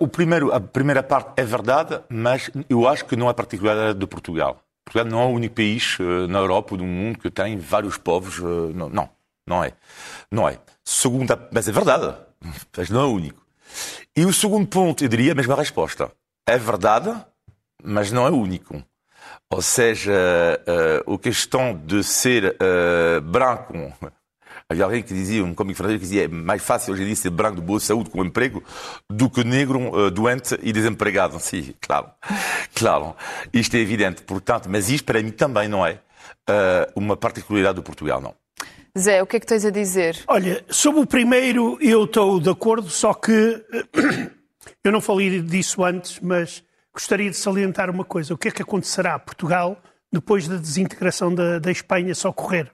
[0.00, 4.06] O primeiro, a primeira parte é verdade, mas eu acho que não é particular de
[4.06, 4.62] Portugal.
[4.84, 7.98] Portugal não é o único país uh, na Europa ou no mundo que tem vários
[7.98, 8.38] povos.
[8.38, 9.08] Uh, não, não,
[9.46, 9.72] não é.
[10.30, 10.58] Não é.
[10.84, 12.14] Segunda, mas é verdade,
[12.76, 13.42] mas não é o único.
[14.16, 16.10] E o segundo ponto, eu diria a mesma resposta.
[16.52, 17.14] É verdade,
[17.82, 18.82] mas não é o único.
[19.50, 20.12] Ou seja,
[21.06, 22.56] uh, a questão de ser
[23.22, 23.74] branco
[24.72, 27.16] Havia alguém que dizia, um cómico francês que dizia é mais fácil hoje em dia
[27.16, 28.62] ser branco de boa saúde com emprego
[29.08, 31.38] do que negro uh, doente e desempregado.
[31.38, 32.06] Sim, claro.
[32.74, 33.14] Claro.
[33.52, 34.22] Isto é evidente.
[34.22, 35.92] Portanto, mas isto para mim também não é
[36.48, 38.34] uh, uma particularidade do Portugal, não.
[38.98, 40.18] Zé, o que é que tens a dizer?
[40.26, 43.64] Olha, sobre o primeiro eu estou de acordo, só que
[44.84, 48.34] eu não falei disso antes, mas gostaria de salientar uma coisa.
[48.34, 49.80] O que é que acontecerá a Portugal
[50.12, 52.72] depois da desintegração da, da Espanha se ocorrer?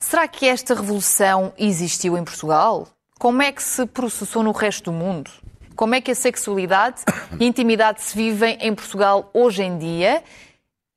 [0.00, 2.88] Será que esta revolução existiu em Portugal?
[3.18, 5.30] Como é que se processou no resto do mundo?
[5.74, 7.02] Como é que a sexualidade
[7.38, 10.24] e a intimidade se vivem em Portugal hoje em dia?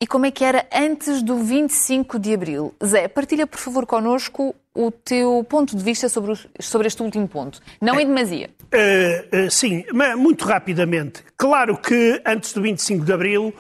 [0.02, 2.74] E como é que era antes do 25 de Abril?
[2.82, 7.60] Zé, partilha por favor connosco o teu ponto de vista sobre, sobre este último ponto.
[7.82, 8.50] Não em demasia.
[8.74, 11.22] Uh, uh, sim, mas muito rapidamente.
[11.36, 13.54] Claro que antes do 25 de Abril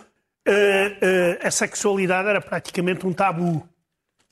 [0.48, 3.68] uh, a sexualidade era praticamente um tabu.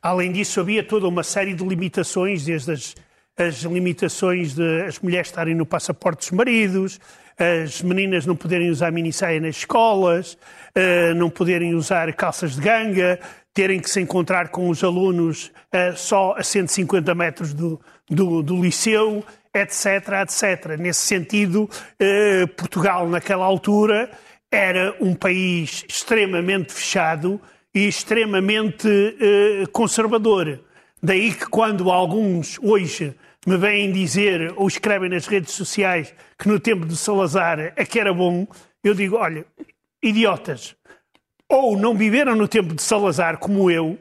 [0.02, 2.96] Além disso, havia toda uma série de limitações, desde as,
[3.36, 7.02] as limitações de as mulheres estarem no passaporte dos maridos,
[7.38, 13.20] as meninas não poderem usar minissaia nas escolas, uh, não poderem usar calças de ganga,
[13.54, 18.62] terem que se encontrar com os alunos uh, só a 150 metros do, do, do
[18.62, 19.24] liceu,
[19.54, 19.86] etc,
[20.24, 20.78] etc.
[20.80, 24.10] Nesse sentido, uh, Portugal, naquela altura,
[24.52, 27.40] era um país extremamente fechado
[27.76, 28.88] e extremamente
[29.72, 30.62] conservador.
[31.04, 33.14] Daí que quando alguns hoje
[33.48, 37.98] me vêm dizer ou escrevem nas redes sociais que no tempo de Salazar é que
[37.98, 38.46] era bom,
[38.84, 39.46] eu digo, olha,
[40.04, 40.76] idiotas,
[41.48, 43.98] ou não viveram no tempo de Salazar como eu,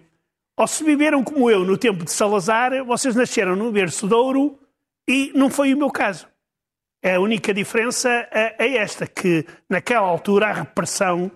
[0.59, 4.59] ou se viveram como eu no tempo de Salazar, vocês nasceram no berço de ouro
[5.09, 6.27] e não foi o meu caso.
[7.05, 11.31] A única diferença é, é esta, que naquela altura a repressão,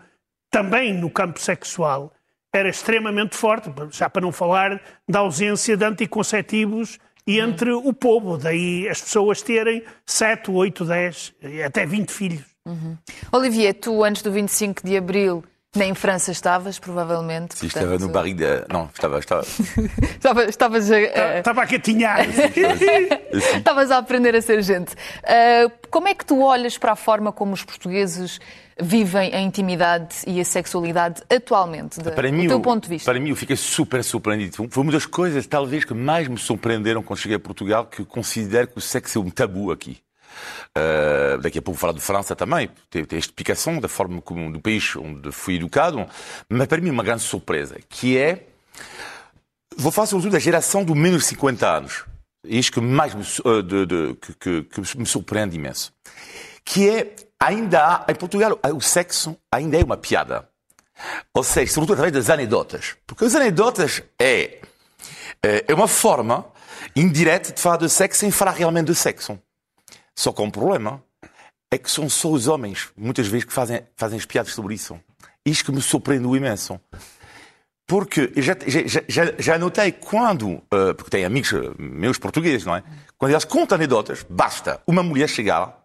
[0.51, 2.13] também no campo sexual,
[2.53, 8.37] era extremamente forte, já para não falar da ausência de anticonceptivos e entre o povo.
[8.37, 11.35] Daí as pessoas terem 7, 8, 10,
[11.67, 12.45] até 20 filhos.
[12.67, 12.97] Uhum.
[13.33, 17.57] Olivier, tu antes do 25 de Abril nem em França estavas, provavelmente.
[17.57, 17.85] Sim, portanto...
[17.85, 18.73] estava no barriga de...
[18.73, 19.19] Não, estava...
[19.21, 19.43] Estava,
[20.17, 21.01] estava, estavas a...
[21.39, 22.27] Estava a catinhar.
[23.57, 24.95] estavas a aprender a ser gente.
[24.95, 28.41] Uh, como é que tu olhas para a forma como os portugueses
[28.83, 33.11] vivem a intimidade e a sexualidade atualmente, de, para mim, do teu ponto de vista?
[33.11, 34.69] Para mim, eu fiquei super surpreendido.
[34.71, 38.07] Foi uma das coisas, talvez, que mais me surpreenderam quando cheguei a Portugal, que eu
[38.07, 39.99] considero que o sexo é um tabu aqui.
[40.77, 44.53] Uh, daqui a pouco falar de França também, tem, tem a explicação da forma como
[44.53, 46.07] do país onde fui educado,
[46.49, 48.47] mas para mim uma grande surpresa, que é,
[49.77, 52.05] vou falar sobretudo da geração do menos de 50 anos,
[52.45, 55.93] isto que mais me, uh, de, de, que, que, que me surpreende imenso,
[56.65, 60.49] que é ainda há, em Portugal, o sexo ainda é uma piada.
[61.33, 62.97] Ou seja, sobretudo através das anedotas.
[63.07, 64.61] Porque as anedotas é,
[65.43, 66.45] é, é uma forma
[66.95, 69.39] indireta de falar de sexo sem falar realmente de sexo.
[70.15, 71.03] Só que um problema
[71.73, 75.01] é que são só os homens, muitas vezes, que fazem, fazem as piadas sobre isso.
[75.47, 76.79] Isto que me surpreendeu imenso.
[77.87, 82.85] Porque já, já, já, já notei quando, uh, porque tenho amigos meus portugueses, não é?
[83.17, 85.80] Quando eles contam anedotas, basta uma mulher chegar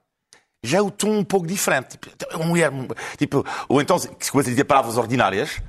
[0.65, 1.89] já é o tom um pouco diferente.
[1.89, 2.71] Tipo, é uma mulher,
[3.17, 5.61] tipo, ou então, se coisa dizer palavras ordinárias,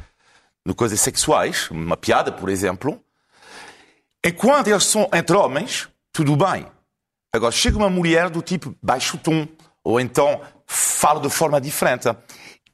[0.77, 3.01] coisas sexuais, uma piada, por exemplo,
[4.25, 6.67] enquanto eles são entre homens, tudo bem.
[7.33, 9.47] Agora, chega uma mulher do tipo baixo tom,
[9.85, 12.09] ou então falo de forma diferente.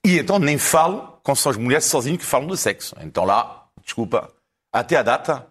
[0.05, 2.95] E então nem falo com são as mulheres sozinhas que falam do sexo.
[3.01, 4.33] Então lá, desculpa,
[4.73, 5.47] até a data,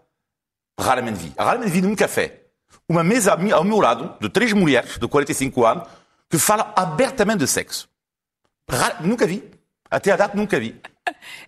[0.80, 1.34] raramente vi.
[1.38, 2.42] Raramente vi num café.
[2.88, 5.88] Uma mesa ao meu lado, de três mulheres de 45 anos,
[6.32, 7.90] que falam abertamente de sexo.
[9.02, 9.44] Nunca vi.
[9.90, 10.80] Até a data nunca vi.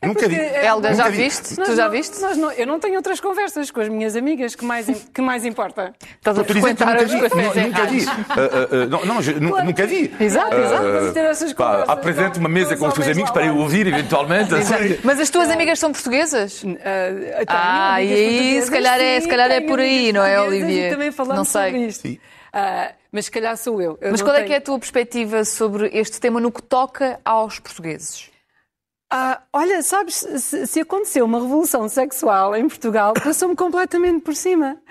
[0.02, 0.36] É nunca vi.
[0.36, 1.18] Helga, nunca já vi.
[1.18, 1.58] viste?
[1.58, 2.20] Nós tu já não, viste?
[2.20, 5.94] Não, eu não tenho outras conversas com as minhas amigas que mais, que mais importa.
[6.18, 8.04] Estás a frequentar as coisas Nunca vi.
[8.04, 10.14] Uh, uh, não, nunca vi.
[10.20, 11.62] Exato, exato.
[11.62, 11.92] Uh.
[11.92, 14.54] Apresente uma mesa com os teus amigos para eu ouvir eventualmente.
[14.54, 15.00] Assim.
[15.04, 16.62] Mas as tuas amigas são portuguesas?
[17.48, 20.90] ah, e aí se calhar, é, se calhar é por aí, não é, Olivia?
[20.90, 21.72] também falamos não sei.
[21.72, 22.08] sobre isto.
[22.08, 23.98] Uh, mas se calhar sou eu.
[24.02, 24.44] eu mas qual tenho...
[24.44, 28.32] é que é a tua perspectiva sobre este tema no que toca aos portugueses?
[29.14, 34.82] Uh, olha, sabes, se, se, aconteceu uma revolução sexual em Portugal, passou-me completamente por cima.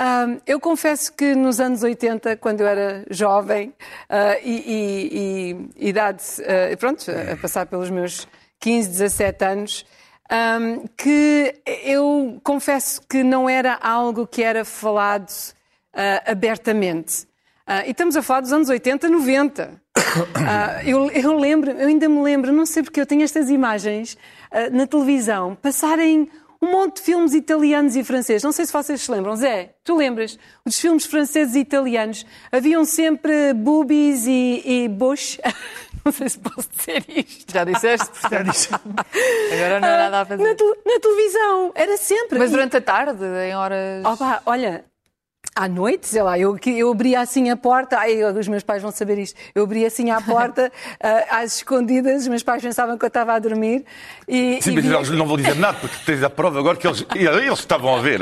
[0.00, 5.88] Uh, eu confesso que nos anos 80, quando eu era jovem uh, e, e, e,
[5.88, 8.26] idade, uh, pronto, a passar pelos meus
[8.58, 9.86] 15, 17 anos,
[10.30, 17.28] um, que eu confesso que não era algo que era falado uh, abertamente.
[17.68, 19.82] Uh, e estamos a falar dos anos 80, 90.
[19.94, 24.14] Uh, eu, eu, lembro, eu ainda me lembro, não sei porque eu tenho estas imagens
[24.50, 26.30] uh, na televisão, passarem
[26.62, 28.42] um monte de filmes italianos e franceses.
[28.42, 29.36] Não sei se vocês se lembram.
[29.36, 30.38] Zé, tu lembras?
[30.64, 35.38] Os filmes franceses e italianos haviam sempre boobies e, e bush.
[36.02, 37.52] Não sei se posso dizer isto.
[37.52, 38.10] Já disseste?
[38.30, 38.68] Já disse.
[38.72, 40.42] Agora não há nada a fazer.
[40.42, 42.38] Na, na, televisão, era sempre.
[42.38, 44.04] Mas durante a tarde, em horas.
[44.06, 44.86] Opa, olha,
[45.58, 48.92] à noite, sei lá, eu, eu abria assim a porta, ai, os meus pais vão
[48.92, 53.04] saber isto, eu abria assim a porta, uh, às escondidas, os meus pais pensavam que
[53.04, 53.84] eu estava a dormir.
[54.28, 54.94] E, Sim, e mas via...
[54.94, 58.00] eles não vão dizer nada, porque tens a prova agora que eles, eles estavam a
[58.00, 58.20] ver.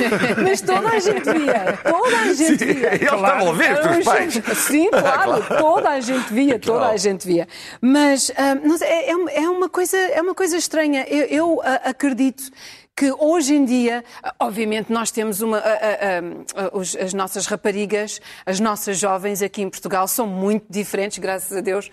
[0.42, 2.94] mas toda a gente via, toda a gente Sim, via.
[2.94, 3.26] Eles claro.
[3.26, 4.34] estavam a ver, os teus pais.
[4.54, 6.94] Sim, claro, claro, toda a gente via, toda claro.
[6.94, 7.46] a gente via.
[7.82, 8.32] Mas
[8.64, 11.04] não sei, é, é, uma coisa, é uma coisa estranha.
[11.06, 12.44] Eu, eu uh, acredito
[12.98, 14.04] que hoje em dia,
[14.40, 15.62] obviamente, nós temos uma.
[17.00, 21.88] as nossas raparigas, as nossas jovens aqui em Portugal são muito diferentes, graças a Deus,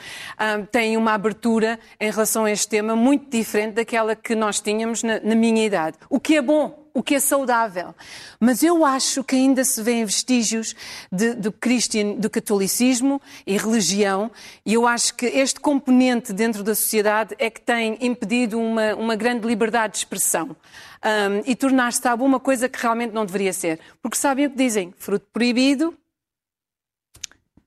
[0.72, 5.20] têm uma abertura em relação a este tema muito diferente daquela que nós tínhamos na,
[5.20, 5.96] na minha idade.
[6.10, 7.94] O que é bom, o que é saudável.
[8.40, 10.74] Mas eu acho que ainda se vêem vestígios
[11.12, 14.32] de, do, Christian, do catolicismo e religião,
[14.66, 19.16] e eu acho que este componente dentro da sociedade é que tem impedido uma, uma
[19.18, 20.56] grande liberdade de expressão.
[21.04, 23.80] Um, e tornar-se tabu uma coisa que realmente não deveria ser.
[24.02, 24.94] Porque sabem o que dizem?
[24.98, 25.94] Fruto proibido,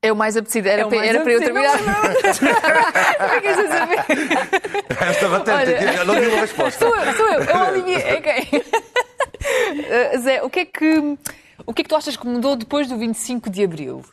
[0.01, 0.69] é o mais apetecido.
[0.69, 1.77] Era, é para, era para eu terminar.
[5.11, 6.87] Estava atento, não tinha uma resposta.
[6.87, 7.43] Sou eu, sou eu.
[7.43, 7.99] Eu alinhei.
[8.19, 8.65] Ok.
[9.89, 11.19] Uh, Zé, o que, é que,
[11.67, 14.05] o que é que tu achas que mudou depois do 25 de Abril?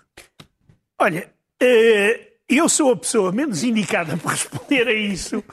[0.98, 1.30] Olha,
[1.62, 5.44] uh, eu sou a pessoa menos indicada para responder a isso,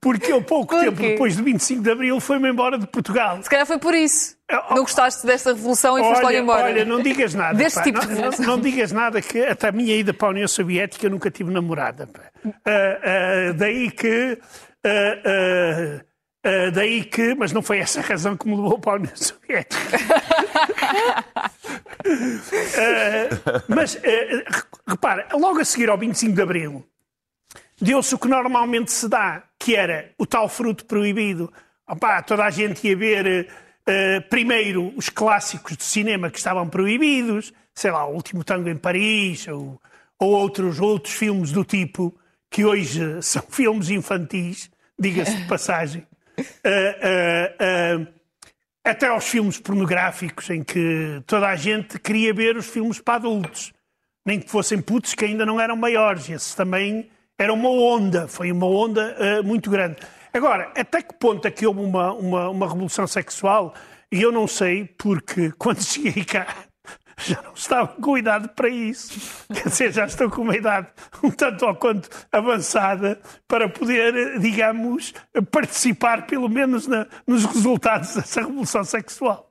[0.00, 3.42] porque eu pouco por tempo depois do 25 de Abril foi-me embora de Portugal.
[3.42, 4.36] Se calhar foi por isso.
[4.70, 6.64] Não gostaste desta revolução e olha, foste logo embora.
[6.64, 7.56] Olha, não digas nada.
[7.56, 7.82] Deste pá.
[7.82, 8.44] tipo não, de revolução.
[8.44, 11.30] Não, não, digas nada que até a minha ida para a União Soviética eu nunca
[11.30, 12.08] tive namorada.
[12.44, 14.38] Uh, daí que...
[16.44, 19.16] Uh, daí que, mas não foi essa a razão que me levou para a União
[19.16, 19.96] Soviética.
[22.04, 24.00] uh, mas, uh,
[24.86, 26.86] repara, logo a seguir ao 25 de Abril,
[27.80, 31.50] deu-se o que normalmente se dá, que era o tal fruto proibido.
[31.88, 33.48] Opa, toda a gente ia ver
[34.30, 39.46] primeiro os clássicos do cinema que estavam proibidos, sei lá, O Último Tango em Paris,
[39.48, 39.80] ou,
[40.18, 42.14] ou outros, outros filmes do tipo,
[42.50, 46.06] que hoje são filmes infantis, diga-se de passagem.
[46.38, 48.14] Uh, uh, uh,
[48.84, 53.72] até aos filmes pornográficos em que toda a gente queria ver os filmes para adultos,
[54.26, 56.28] nem que fossem putos que ainda não eram maiores.
[56.28, 59.96] Esse também era uma onda, foi uma onda muito grande.
[60.32, 63.74] Agora, até que ponto é que houve uma, uma, uma revolução sexual?
[64.12, 66.46] E eu não sei, porque quando cheguei cá
[67.24, 69.44] já não estava com idade para isso.
[69.52, 70.88] Quer dizer, já estou com uma idade
[71.22, 75.14] um tanto ou quanto avançada para poder, digamos,
[75.50, 79.50] participar pelo menos na, nos resultados dessa revolução sexual.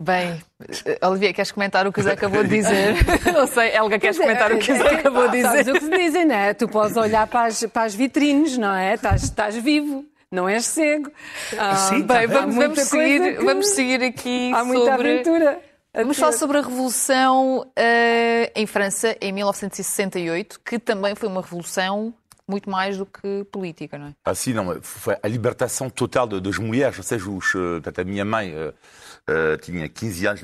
[0.00, 0.42] Bem,
[1.02, 2.96] Olivia, queres comentar o que o Zé acabou de dizer?
[3.32, 5.64] Não sei, Helga, queres comentar o que o Zé acabou de dizer?
[5.64, 6.52] Sabes o que se dizem, não é?
[6.52, 8.94] Tu podes olhar para as, para as vitrines, não é?
[8.94, 10.04] Estás, estás vivo.
[10.30, 11.12] Não és cego.
[11.56, 13.44] Ah, Sim, bem, vamos, vamos, seguir, que...
[13.44, 15.12] vamos seguir aqui Há muita sobre...
[15.12, 15.60] aventura.
[15.96, 22.12] Vamos falar sobre a Revolução uh, em França, em 1968, que também foi uma revolução
[22.48, 24.14] muito mais do que política, não é?
[24.24, 24.82] Ah, sim, não.
[24.82, 26.98] Foi a libertação total das mulheres.
[26.98, 27.52] Ou seja, os,
[27.96, 30.40] a minha mãe uh, uh, tinha 15 anos,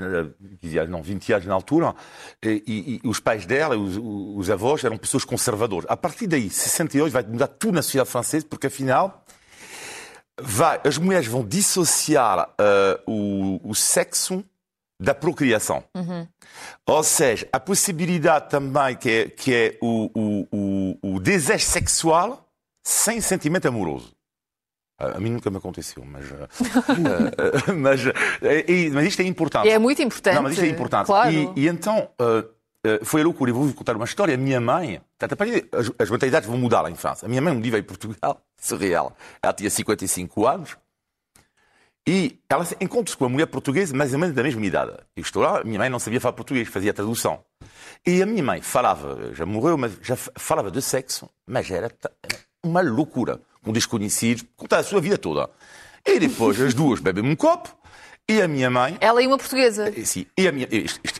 [0.60, 1.96] 15 anos, não, 20 anos na altura,
[2.40, 5.90] e, e, os pais dela, os, os, avós, eram pessoas conservadoras.
[5.90, 9.24] A partir daí, 68, vai mudar tudo na sociedade francesa, porque afinal.
[10.42, 12.48] Vai, as mulheres vão dissociar
[13.06, 14.42] o, o sexo
[15.00, 15.82] da procriação.
[15.94, 16.28] Uhum.
[16.86, 22.46] Ou seja, a possibilidade também que é, que é o, o, o, desejo sexual
[22.84, 24.12] sem sentimento amoroso.
[24.98, 28.12] A mim nunca me aconteceu, mas, uh, uh, mas, uh,
[28.92, 29.70] mas isto é importante.
[29.70, 30.34] É muito importante.
[30.34, 31.06] Não, mas isto é importante.
[31.06, 31.32] Claro.
[31.32, 32.10] E, e então,
[33.02, 33.50] foi a loucura.
[33.50, 34.34] E vou-vos contar uma história.
[34.34, 37.24] A minha mãe, as, as mentalidades vão mudar lá em França.
[37.24, 39.16] A minha mãe um dia veio em Portugal, surreal.
[39.42, 40.76] Ela tinha 55 anos.
[42.06, 44.92] E ela encontra-se com uma mulher portuguesa mais ou menos da mesma idade.
[45.14, 47.44] Eu estou lá, minha mãe não sabia falar português, fazia tradução.
[48.06, 51.90] E a minha mãe falava, já morreu, mas já falava de sexo, mas era
[52.64, 53.40] uma loucura.
[53.62, 55.50] Com desconhecidos, contar a sua vida toda.
[56.06, 57.76] E depois as duas bebem um copo,
[58.30, 58.96] e a minha mãe.
[59.00, 59.92] Ela e uma portuguesa.
[59.94, 60.68] Eh, sim, e a minha,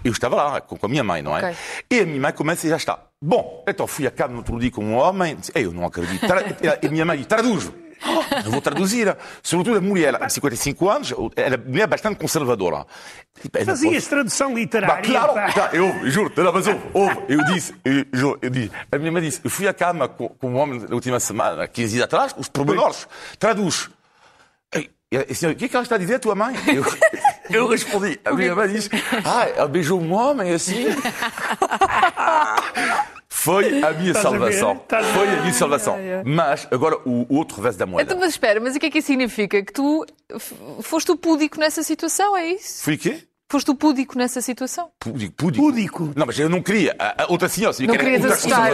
[0.04, 1.40] eu estava lá com a minha mãe, não é?
[1.40, 1.56] Okay.
[1.90, 3.00] E a minha mãe começa e já está.
[3.20, 6.24] Bom, então fui a cabo no outro dia com um homem, disse, eu não acredito.
[6.82, 7.70] E a minha mãe traduz.
[8.44, 9.16] Eu vou traduzir.
[9.42, 12.86] Sobretudo a mulher, de 55 anos, era mulher bastante conservadora.
[13.40, 14.96] Tipo, Fazias tradução literária?
[14.96, 18.98] Bah, claro, tá, eu juro, mas ouve, ouve, eu disse, eu, eu, eu disse, a
[18.98, 21.92] minha mãe disse, eu fui à cama com, com um homem na última semana, 15
[21.92, 23.06] dias atrás, os pormenores,
[23.38, 23.88] traduz.
[25.12, 26.54] E, o que é que ela está a dizer, a tua mãe?
[27.50, 28.88] Eu, eu respondi, a minha mãe disse,
[29.24, 30.86] ah, ela beijou um homem assim.
[33.40, 34.84] Foi a minha salvação.
[34.90, 35.96] A Foi a minha salvação.
[36.26, 38.10] Mas, agora, o outro revés da moeda.
[38.10, 39.62] Então, mas espera, mas o que é que isso significa?
[39.62, 40.04] Que tu
[40.82, 42.84] foste o púdico nessa situação, é isso?
[42.84, 43.22] Fui quê?
[43.50, 44.90] Foste o púdico nessa situação?
[45.00, 45.64] Púdico, púdico.
[45.64, 46.12] Púdico.
[46.14, 46.94] Não, mas eu não queria.
[46.96, 48.72] A, outra senhora, eu não queria assustar,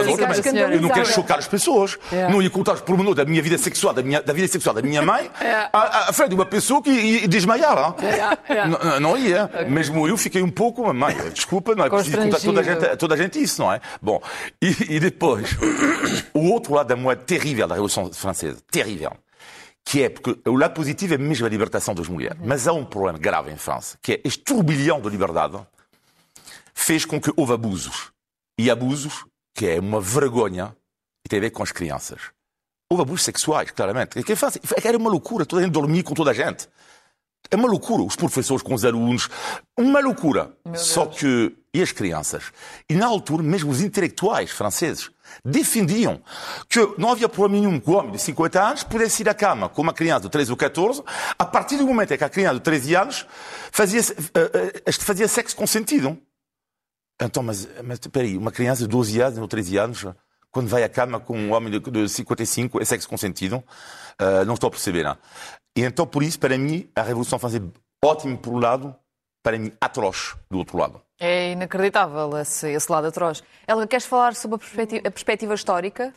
[0.71, 1.97] Eu não quero chocar as pessoas.
[2.13, 2.29] É.
[2.29, 4.81] Não ia contar os pormenores da minha vida sexual, da, minha, da vida sexual da
[4.83, 5.67] minha mãe, é.
[5.73, 7.95] à, à frente de uma pessoa que ia desmaiar.
[8.03, 8.53] É.
[8.53, 8.67] é.
[8.67, 9.49] Não, não, ia.
[9.67, 13.15] Mesmo eu fiquei um pouco, mãe, desculpa, não é preciso contar toda a gente, toda
[13.15, 13.81] a gente isso, não é?
[13.99, 14.21] Bom,
[14.61, 15.57] e, e depois,
[16.35, 19.11] o outro lado da moeda terrível da Revolução Francesa, terrível
[19.87, 22.37] que é porque o lado positivo é mesmo a libertação das mulheres.
[22.43, 25.65] Mas há um problema grave em França, que é este turbilhão de liberdade
[26.73, 28.11] fez com que houve abusos.
[28.59, 29.23] E abusos
[29.55, 30.75] que é uma vergonha
[31.25, 32.19] e tem a ver com as crianças.
[32.91, 34.21] Houve abusos sexuais, claramente.
[34.23, 34.35] Que é
[34.83, 36.67] era uma loucura, toda a gente dormia com toda a gente.
[37.49, 38.03] É uma loucura.
[38.03, 39.29] Os professores com os alunos.
[39.77, 40.51] Uma loucura.
[40.75, 41.55] Só que.
[41.73, 42.51] E as crianças?
[42.89, 45.09] E na altura, mesmo os intelectuais franceses
[45.43, 46.21] defendiam
[46.69, 49.69] que não havia problema nenhum que o homem de 50 anos pudesse ir à cama
[49.69, 51.03] com uma criança de 13 ou 14,
[51.37, 53.27] a partir do momento em que a criança de 13 anos
[53.71, 56.17] fazia, uh, uh, fazia sexo consentido.
[57.21, 60.05] Então, mas, mas peraí, uma criança de 12 anos ou 13 anos,
[60.51, 63.63] quando vai à cama com um homem de, de 55, é sexo consentido?
[64.21, 65.03] Uh, não estou a perceber.
[65.03, 65.17] Não.
[65.75, 67.71] E então, por isso, para mim, a Revolução Francesa,
[68.03, 68.95] ótimo por um lado,
[69.43, 71.01] para mim, atroz do outro lado.
[71.19, 73.43] É inacreditável esse, esse lado atroz.
[73.65, 76.13] Ela queres falar sobre a perspectiva, a perspectiva histórica?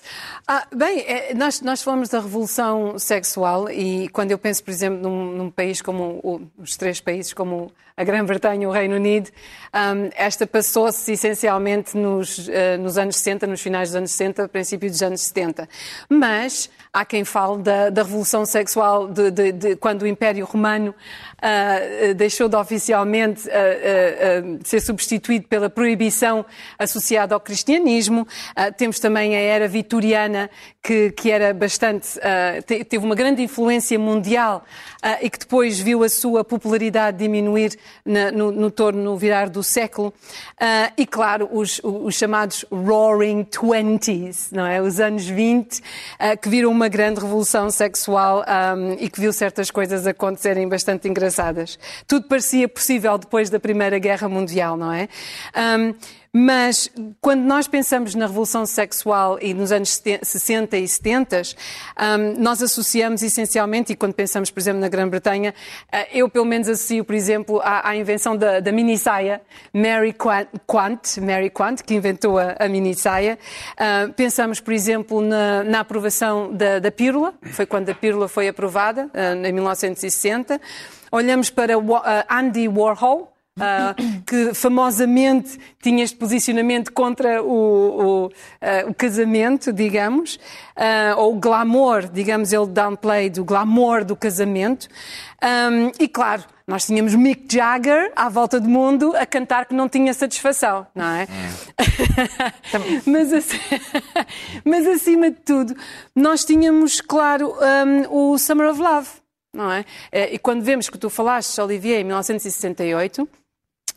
[0.47, 5.01] Ah, bem, é, nós, nós falamos da revolução sexual e quando eu penso, por exemplo,
[5.01, 9.29] num, num país como o, os três países como a Grã-Bretanha o Reino Unido,
[9.75, 14.89] um, esta passou-se essencialmente nos, uh, nos anos 60, nos finais dos anos 60, princípio
[14.89, 15.69] dos anos 70.
[16.09, 20.95] Mas há quem fale da, da revolução sexual de, de, de, quando o Império Romano
[21.37, 26.45] uh, deixou de oficialmente uh, ser substituído pela proibição
[26.79, 28.23] associada ao cristianismo.
[28.23, 30.49] Uh, temos também a era vitoriana,
[30.83, 32.19] que, que era bastante.
[32.19, 34.65] Uh, teve uma grande influência mundial
[35.05, 39.49] uh, e que depois viu a sua popularidade diminuir na, no, no torno, no virar
[39.49, 40.13] do século.
[40.97, 44.81] e, claro, os, os, chamados Roaring Twenties, não é?
[44.81, 45.81] Os anos 20,
[46.41, 48.45] que viram uma grande revolução sexual
[48.77, 51.79] um, e que viu certas coisas acontecerem bastante engraçadas.
[52.07, 55.09] Tudo parecia possível depois da Primeira Guerra Mundial, não é?
[55.57, 55.95] Um,
[56.33, 56.89] mas
[57.21, 63.23] quando nós pensamos na revolução sexual e nos anos 60 e 70, um, nós associamos
[63.23, 65.53] essencialmente, e quando pensamos, por exemplo, na Grã-Bretanha,
[65.93, 69.43] uh, eu pelo menos associo, por exemplo, à, à invenção da, da mini saia,
[69.75, 73.37] Mary Quant, Mary Quant, que inventou a, a mini saia.
[73.73, 78.47] Uh, pensamos, por exemplo, na, na aprovação da, da pílula, foi quando a pílula foi
[78.47, 80.61] aprovada, uh, em 1960.
[81.11, 81.75] Olhamos para
[82.29, 88.31] Andy Warhol, Uh, que famosamente tinha este posicionamento contra o, o, uh,
[88.89, 90.37] o casamento, digamos,
[90.77, 94.89] uh, ou o glamour, digamos, ele downplay do glamour do casamento.
[95.43, 99.89] Um, e claro, nós tínhamos Mick Jagger à volta do mundo a cantar que não
[99.89, 101.25] tinha satisfação, não é?
[101.25, 103.03] Hum.
[103.11, 103.31] mas,
[104.65, 105.75] mas, acima de tudo,
[106.15, 107.55] nós tínhamos, claro,
[108.09, 109.09] um, o Summer of Love.
[109.53, 109.85] Não é?
[110.13, 113.29] E quando vemos que tu falaste, Olivier, em 1968,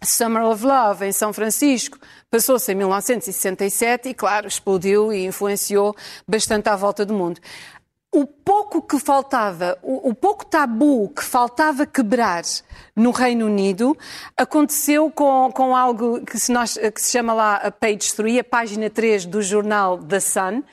[0.06, 1.98] Summer of Love, em São Francisco,
[2.30, 5.96] passou-se em 1967 e, claro, explodiu e influenciou
[6.28, 7.40] bastante à volta do mundo.
[8.12, 12.44] O pouco que faltava, o, o pouco tabu que faltava quebrar
[12.96, 13.98] no Reino Unido
[14.38, 18.44] aconteceu com, com algo que se, nós, que se chama lá a Page 3, a
[18.44, 20.64] página 3 do jornal The Sun.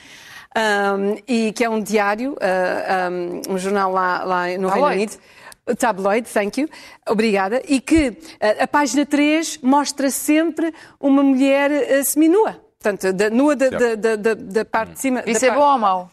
[0.50, 3.10] Um, e que é um diário, uh,
[3.48, 5.12] um, um, jornal lá, lá no Reino Unido.
[5.76, 6.68] Tabloid, thank you,
[7.08, 12.60] obrigada, e que a, a página 3 mostra sempre uma mulher uh, seminua.
[12.78, 15.22] Portanto, da, nua da, da, da, da, parte de cima.
[15.26, 15.60] Isso é parte...
[15.60, 16.10] bom ou mau?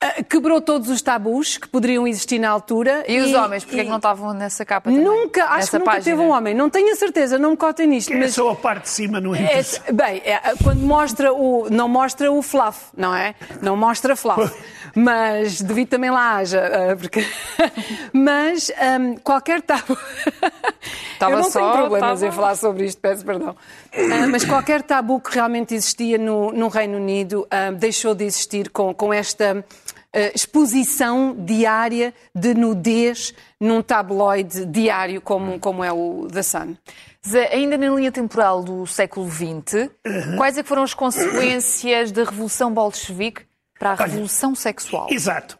[0.00, 3.04] Uh, quebrou todos os tabus que poderiam existir na altura.
[3.08, 3.84] E, e os homens, porquê é e...
[3.84, 5.04] que não estavam nessa capa também?
[5.04, 6.04] Nunca, acho que nunca página.
[6.04, 6.54] teve um homem.
[6.54, 8.10] Não tenho a certeza, não me cotem nisto.
[8.10, 8.30] Que é mas...
[8.30, 9.42] É só a parte de cima, não é?
[9.42, 11.68] é bem, é, quando mostra o...
[11.68, 13.34] Não mostra o fluff, não é?
[13.60, 14.54] Não mostra fluff.
[14.94, 16.70] mas devido também lá haja.
[16.92, 17.26] Uh, porque...
[18.14, 18.70] mas
[19.00, 19.98] um, qualquer tabu...
[21.12, 22.26] Estava Eu não só, tenho problemas estava...
[22.26, 23.56] em falar sobre isto, peço perdão.
[23.92, 28.94] Uh, mas qualquer tabu que realmente existia no, no Reino Unido deixou de existir com,
[28.94, 29.64] com esta uh,
[30.34, 36.76] exposição diária de nudez num tabloide diário como, como é o The Sun.
[37.26, 40.36] Zé, ainda na linha temporal do século XX, uhum.
[40.36, 43.42] quais é foram as consequências da Revolução Bolchevique
[43.78, 45.06] para a Revolução Olha, Sexual?
[45.10, 45.58] Exato.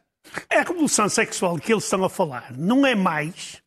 [0.50, 3.62] A Revolução Sexual que eles estão a falar não é mais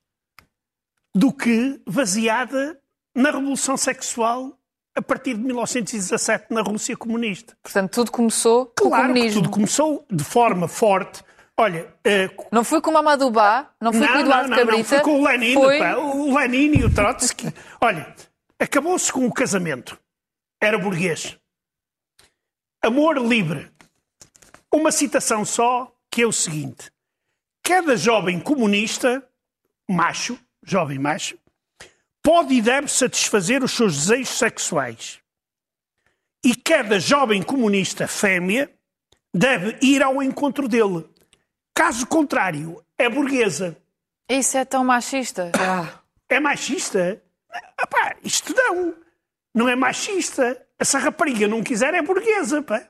[1.13, 2.79] do que baseada
[3.15, 4.57] na Revolução Sexual
[5.01, 7.57] a partir de 1917 na Rússia comunista.
[7.61, 9.41] Portanto, tudo começou com claro o comunismo.
[9.41, 11.23] tudo começou de forma forte.
[11.57, 14.57] Olha, uh, não foi com o Mamadou Ba, não foi não, com o Eduardo não,
[14.57, 14.77] Cabrita.
[14.77, 15.79] Não, foi com o Lenin, foi...
[15.79, 17.53] pá, o Lenin e o Trotsky.
[17.81, 18.15] Olha,
[18.59, 19.99] acabou-se com o casamento.
[20.61, 21.37] Era burguês.
[22.81, 23.71] Amor livre.
[24.71, 26.91] Uma citação só, que é o seguinte.
[27.63, 29.23] Cada jovem comunista,
[29.89, 31.37] macho, jovem macho,
[32.21, 35.19] pode e deve satisfazer os seus desejos sexuais.
[36.43, 38.71] E cada jovem comunista fêmea
[39.33, 41.07] deve ir ao encontro dele.
[41.73, 43.77] Caso contrário, é burguesa.
[44.29, 45.51] Isso é tão machista.
[45.59, 45.99] Ah,
[46.29, 47.21] é machista?
[47.79, 48.95] Epá, isto não.
[49.53, 50.65] Não é machista.
[50.79, 52.87] Essa rapariga não quiser é burguesa, pá.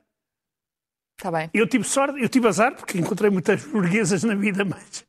[1.17, 1.49] Está bem.
[1.53, 5.05] Eu tive sorte, eu tive azar porque encontrei muitas burguesas na vida, mas...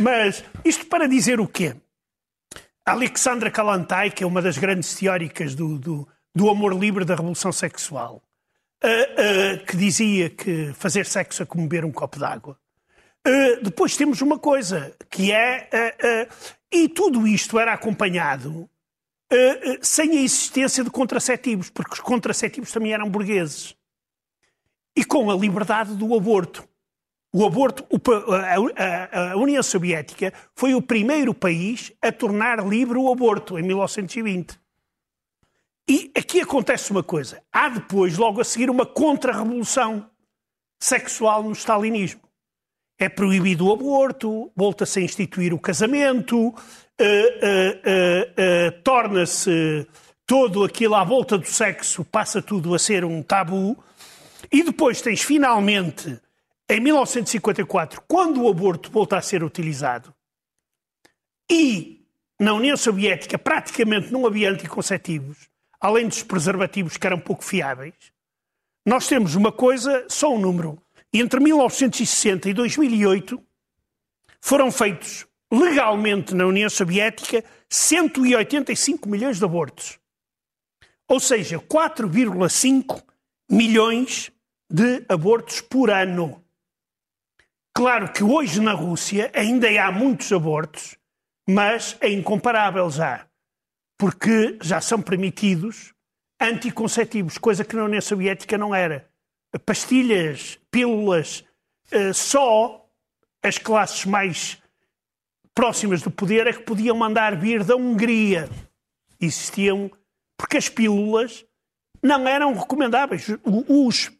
[0.00, 1.76] Mas isto para dizer o quê?
[2.84, 7.52] Alexandra Kalantai, que é uma das grandes teóricas do, do, do amor livre da revolução
[7.52, 8.22] sexual,
[8.82, 12.58] uh, uh, que dizia que fazer sexo é como beber um copo d'água.
[13.26, 15.68] Uh, depois temos uma coisa, que é.
[16.72, 18.68] e tudo isto era acompanhado
[19.80, 23.74] sem a existência de contraceptivos, porque os contraceptivos também eram burgueses.
[24.94, 26.68] E com a liberdade do aborto.
[27.34, 27.86] O aborto,
[29.10, 34.60] a, União Soviética foi o primeiro país a tornar livre o aborto, em 1920.
[35.88, 37.42] E aqui acontece uma coisa.
[37.50, 40.10] Há depois, logo a seguir, uma contra-revolução
[40.78, 42.20] sexual no stalinismo.
[42.98, 49.86] É proibido o aborto, volta-se a instituir o casamento, uh, uh, uh, torna-se
[50.26, 53.76] todo aquilo à volta do sexo, passa tudo a ser um tabu.
[54.52, 56.20] E depois tens finalmente
[56.72, 60.14] em 1954, quando o aborto volta a ser utilizado,
[61.50, 62.06] e
[62.40, 67.94] na União Soviética praticamente não havia anticonceptivos, além dos preservativos que eram pouco fiáveis,
[68.86, 70.82] nós temos uma coisa, só um número.
[71.12, 73.40] Entre 1960 e 2008
[74.40, 79.98] foram feitos legalmente na União Soviética 185 milhões de abortos.
[81.06, 83.02] Ou seja, 4,5
[83.50, 84.32] milhões
[84.70, 86.41] de abortos por ano.
[87.74, 90.96] Claro que hoje na Rússia ainda há muitos abortos,
[91.48, 93.26] mas é incomparável já,
[93.98, 95.94] porque já são permitidos
[96.40, 99.08] anticonceptivos, coisa que na União Soviética não era.
[99.64, 101.44] Pastilhas, pílulas,
[101.90, 102.88] eh, só
[103.42, 104.60] as classes mais
[105.54, 108.48] próximas do poder é que podiam mandar vir da Hungria.
[109.20, 109.90] Existiam,
[110.36, 111.44] porque as pílulas
[112.02, 113.26] não eram recomendáveis.
[113.68, 114.10] Os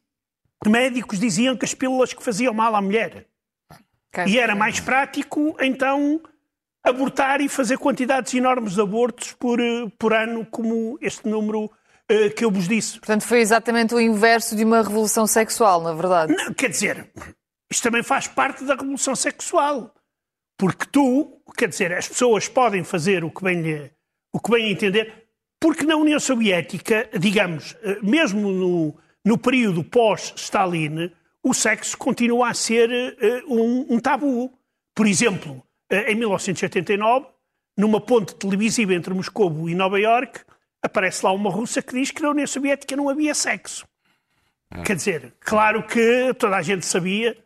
[0.67, 3.27] médicos diziam que as pílulas que faziam mal à mulher.
[4.27, 6.21] E era mais prático, então,
[6.85, 12.35] abortar e fazer quantidades enormes de abortos por, eh, por ano, como este número uh,
[12.37, 12.99] que eu vos disse.
[12.99, 16.35] Portanto, foi exatamente o inverso de uma revolução sexual, na verdade.
[16.35, 17.11] Não, quer dizer,
[17.71, 19.95] isto também faz parte da revolução sexual.
[20.59, 23.91] Porque tu, quer dizer, as pessoas podem fazer o que bem,
[24.33, 25.27] o que bem entender,
[25.59, 31.11] porque na União Soviética, digamos, eh, mesmo no, no período pós-Stalin,
[31.43, 34.53] o sexo continua a ser uh, um, um, tabu.
[34.95, 35.63] Por exemplo,
[35.93, 37.27] uh, em 1989,
[37.77, 40.41] numa ponte televisiva entre Moscou e Nova York,
[40.83, 43.87] aparece lá uma russa que diz que na União Soviética não havia sexo.
[44.75, 44.83] Hum.
[44.83, 47.37] Quer dizer, claro que toda a gente sabia,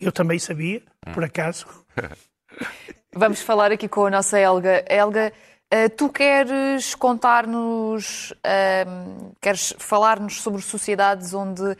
[0.00, 1.12] eu também sabia, hum.
[1.12, 1.66] por acaso.
[3.14, 4.84] Vamos falar aqui com a nossa Helga.
[4.88, 5.32] Helga,
[5.72, 11.76] uh, tu queres contar-nos, uh, queres falar-nos sobre sociedades onde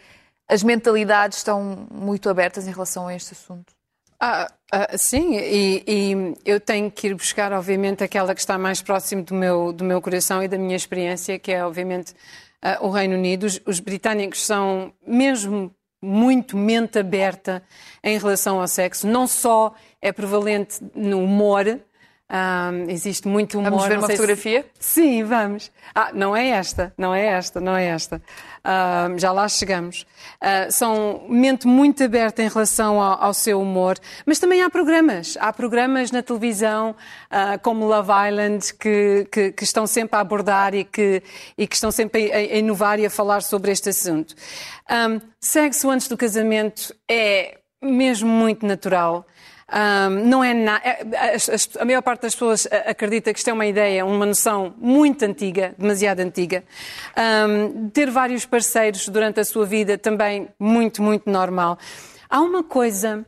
[0.49, 3.73] as mentalidades estão muito abertas em relação a este assunto?
[4.21, 8.81] Ah, ah, sim, e, e, eu tenho que ir buscar, obviamente, aquela que está mais
[8.81, 12.15] próximo do meu, do meu coração e da minha experiência, que é, obviamente,
[12.63, 13.45] ah, o Reino Unido.
[13.45, 17.63] Os, os, britânicos são mesmo muito mente aberta
[18.03, 19.07] em relação ao sexo.
[19.07, 21.81] Não só é prevalente no humor,
[22.35, 23.71] um, existe muito humor.
[23.71, 24.67] Vamos ver uma fotografia?
[24.79, 25.03] Se...
[25.03, 25.71] Sim, vamos.
[25.95, 28.21] Ah, não é esta, não é esta, não é esta.
[29.19, 30.07] Já lá chegamos.
[30.43, 35.37] Uh, são mente muito aberta em relação ao, ao, seu humor, mas também há programas.
[35.39, 36.97] Há programas na televisão,
[37.31, 41.23] uh, como Love Island, que, que, que, estão sempre a abordar e que,
[41.59, 44.35] e que estão sempre a, a abilitar e a falar sobre este assunto.
[44.91, 49.27] Um, sexo antes do casamento é mesmo muito natural.
[49.73, 50.77] Um, não é, na...
[50.77, 51.01] É,
[51.81, 55.75] a, maior parte das pessoas acredita que isto é uma ideia, uma noção muito antiga,
[55.79, 56.63] demasiado antiga.
[57.17, 61.79] Um, ter vários parceiros durante a sua vida também muito, muito normal.
[62.29, 63.25] Há uma coisa,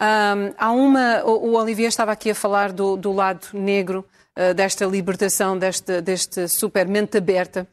[0.00, 1.22] um, há uma.
[1.24, 4.04] O, o Olivier estava aqui a falar do, do lado negro
[4.36, 7.66] uh, desta libertação, deste, deste super mente aberta.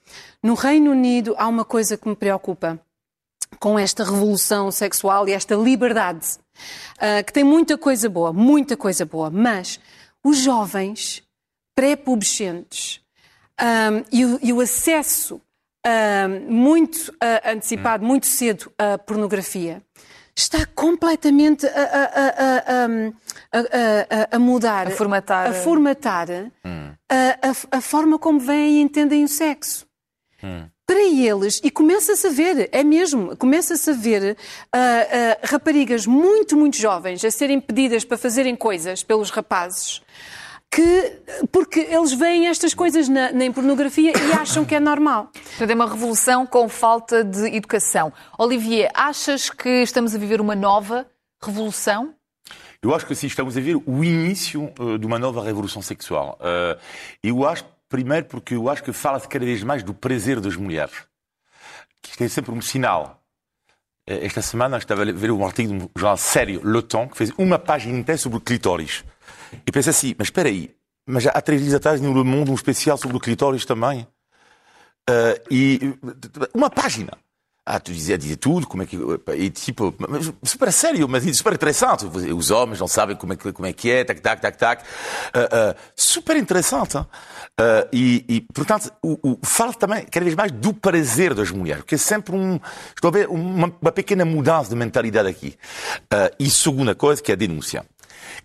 [0.43, 2.79] No Reino Unido há uma coisa que me preocupa
[3.59, 6.27] com esta revolução sexual e esta liberdade,
[6.97, 9.79] uh, que tem muita coisa boa, muita coisa boa, mas
[10.23, 11.23] os jovens
[11.75, 13.01] pré-pubescentes
[13.61, 15.41] um, e, o, e, o acesso
[15.85, 19.81] um, muito uh, antecipado, muito cedo à pornografia,
[20.35, 22.85] está completamente a, a,
[23.51, 26.27] a, a, mudar, a formatar, a, formatar
[26.65, 26.93] hum.
[27.71, 29.85] a, forma como veem e entendem o sexo.
[30.43, 36.05] Hum para eles, e começa-se a ver, é mesmo, começa-se a ver uh, uh, raparigas
[36.05, 40.01] muito, muito jovens a serem pedidas para fazerem coisas pelos rapazes.
[40.69, 41.17] Que,
[41.49, 45.29] porque eles veem estas coisas na, na pornografia e acham que é normal.
[45.31, 48.11] Portanto, é uma revolução com falta de educação.
[48.37, 51.07] Olivier, achas que estamos a viver uma nova
[51.41, 52.13] revolução?
[52.83, 56.37] Eu acho que sim, estamos a ver o início uh, de uma nova revolução sexual.
[56.41, 56.77] Uh,
[57.23, 61.03] eu acho, primeiro, porque eu acho que fala-se cada vez mais do prazer das mulheres.
[62.01, 63.21] Que é sempre um sinal.
[64.09, 67.17] Uh, esta semana estava a ver um artigo de um jornal sério, Le Temps, que
[67.17, 69.03] fez uma página inteira sobre o clitóris.
[69.67, 70.73] E pensei assim, mas espera aí,
[71.05, 74.07] mas há três dias atrás no Le Monde um especial sobre o clitóris também.
[75.09, 75.93] Uh, e
[76.53, 77.11] uma página.
[77.63, 78.97] Ah, tu dizia, dizia tudo, como é que.
[79.37, 79.93] E tipo,
[80.43, 82.05] super sério, mas super interessante.
[82.05, 84.83] Os homens não sabem como é que, como é, que é, tac, tac, tac, tac.
[84.83, 86.97] Uh, uh, super interessante.
[86.97, 87.07] Uh,
[87.93, 91.93] e, e, portanto, o, o, fala também, cada vez mais, do prazer das mulheres, que
[91.93, 92.59] é sempre um.
[92.95, 95.55] Estou a ver uma, uma pequena mudança de mentalidade aqui.
[96.39, 97.85] e segunda coisa, que é a denúncia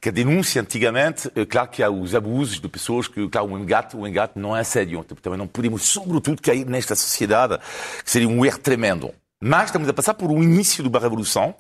[0.01, 3.59] que a denúncia antigamente, é claro que há os abusos de pessoas que, claro, o
[3.59, 5.05] engate, o engate não é assédio.
[5.05, 7.59] Também não podemos, sobretudo, cair nesta sociedade,
[8.05, 9.13] que seria um erro tremendo.
[9.39, 11.55] Mas estamos a passar por um início de uma revolução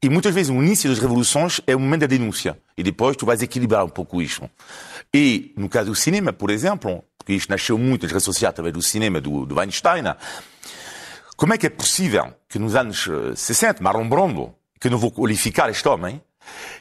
[0.00, 2.56] e muitas vezes o início das revoluções é o momento da denúncia.
[2.76, 4.48] E depois tu vais equilibrar um pouco isto.
[5.12, 8.72] E no caso do cinema, por exemplo, porque isto nasceu muito nas redes sociais através
[8.72, 10.04] do cinema do, do Weinstein,
[11.36, 15.68] como é que é possível que nos anos 60, Marlon Brando, que não vou qualificar
[15.68, 16.22] este homem,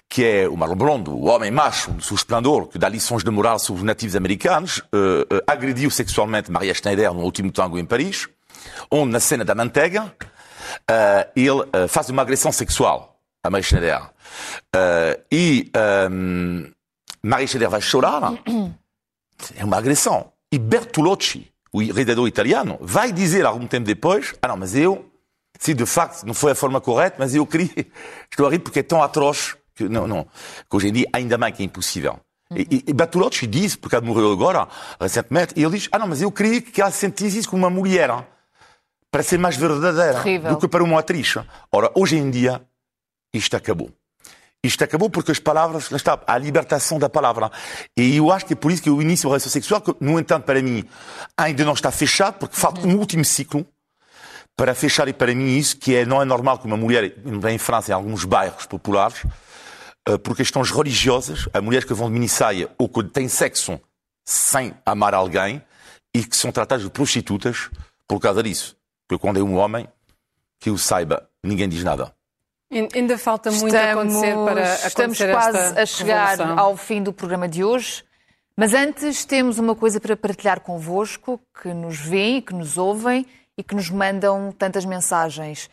[0.09, 3.31] que é o Marlon Brando, o homem macho, no seu esplendor, que dá lições de
[3.31, 7.85] moral sobre os nativos americanos, uh, uh, agrediu sexualmente Maria Schneider no último tango em
[7.85, 8.27] Paris,
[8.89, 14.01] onde, na cena da manteiga, uh, ele faz uma agressão sexual a Maria Schneider.
[15.31, 15.71] e
[16.09, 16.71] um,
[17.23, 18.33] Maria Schneider vai chorar.
[19.55, 20.31] É uma agressão.
[20.51, 25.05] E Bertolucci, o redator italiano, vai dizer algum tempo depois: Ah, não, mas eu
[25.59, 27.69] se de facto não foi a forma correta, mas eu queria.
[28.29, 31.37] Estou a rir porque é tão atroz que, não, não, que hoje em dia ainda
[31.37, 32.19] mais que é impossível.
[32.49, 32.57] Uhum.
[32.57, 34.67] E, e Bertolucci disse, porque ele morreu agora,
[34.99, 37.69] recentemente, e ele diz: Ah, não, mas eu queria que ela sentisse isso como uma
[37.69, 38.09] mulher,
[39.11, 40.51] para ser mais verdadeira Terrível.
[40.51, 41.35] do que para uma atriz.
[41.71, 42.61] Ora, hoje em dia,
[43.33, 43.89] isto acabou.
[44.63, 47.51] Isto acabou porque as palavras, lá está, a libertação da palavra.
[47.95, 50.19] E eu acho que é por isso que o início da relação sexual, que, no
[50.19, 50.83] entanto, para mim,
[51.37, 52.95] ainda não está fechado, porque falta uhum.
[52.95, 53.65] um último ciclo
[54.55, 57.57] para fechar e para mim isso, que é, não é normal que uma mulher, em
[57.57, 59.23] França, em alguns bairros populares,
[60.07, 63.79] eh, por questões religiosas, a mulheres que vão de minissaia ou que têm sexo
[64.23, 65.61] sem amar alguém
[66.15, 67.69] e que são tratadas de prostitutas
[68.07, 68.77] por causa disso.
[69.07, 69.87] Porque quando é um homem,
[70.59, 72.13] que o saiba, ninguém diz nada.
[72.71, 76.59] Ainda falta muito estamos, acontecer para acontecer Estamos quase a chegar revolução.
[76.59, 78.03] ao fim do programa de hoje.
[78.57, 83.25] Mas antes temos uma coisa para partilhar convosco, que nos veem e que nos ouvem
[83.57, 85.69] e que nos mandam tantas mensagens.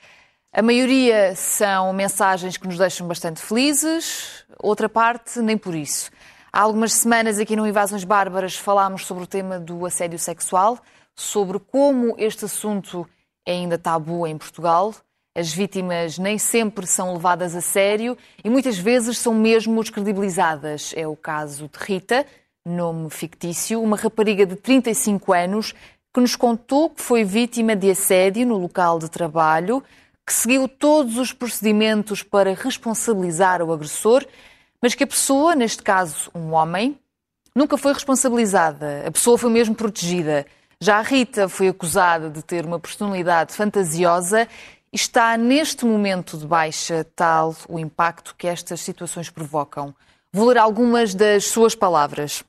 [0.52, 6.10] A maioria são mensagens que nos deixam bastante felizes, outra parte nem por isso.
[6.52, 10.78] Há algumas semanas aqui no Invasões Bárbaras falámos sobre o tema do assédio sexual,
[11.16, 13.08] sobre como este assunto
[13.46, 14.94] é ainda tabu em Portugal.
[15.34, 20.92] As vítimas nem sempre são levadas a sério e muitas vezes são mesmo descredibilizadas.
[20.94, 22.26] É o caso de Rita,
[22.66, 25.74] nome fictício, uma rapariga de 35 anos
[26.12, 29.82] que nos contou que foi vítima de assédio no local de trabalho,
[30.26, 34.24] que seguiu todos os procedimentos para responsabilizar o agressor,
[34.80, 36.98] mas que a pessoa, neste caso um homem,
[37.54, 39.04] nunca foi responsabilizada.
[39.06, 40.46] A pessoa foi mesmo protegida.
[40.80, 44.48] Já a Rita foi acusada de ter uma personalidade fantasiosa
[44.92, 49.94] e está neste momento de baixa tal o impacto que estas situações provocam.
[50.32, 52.44] Vou ler algumas das suas palavras.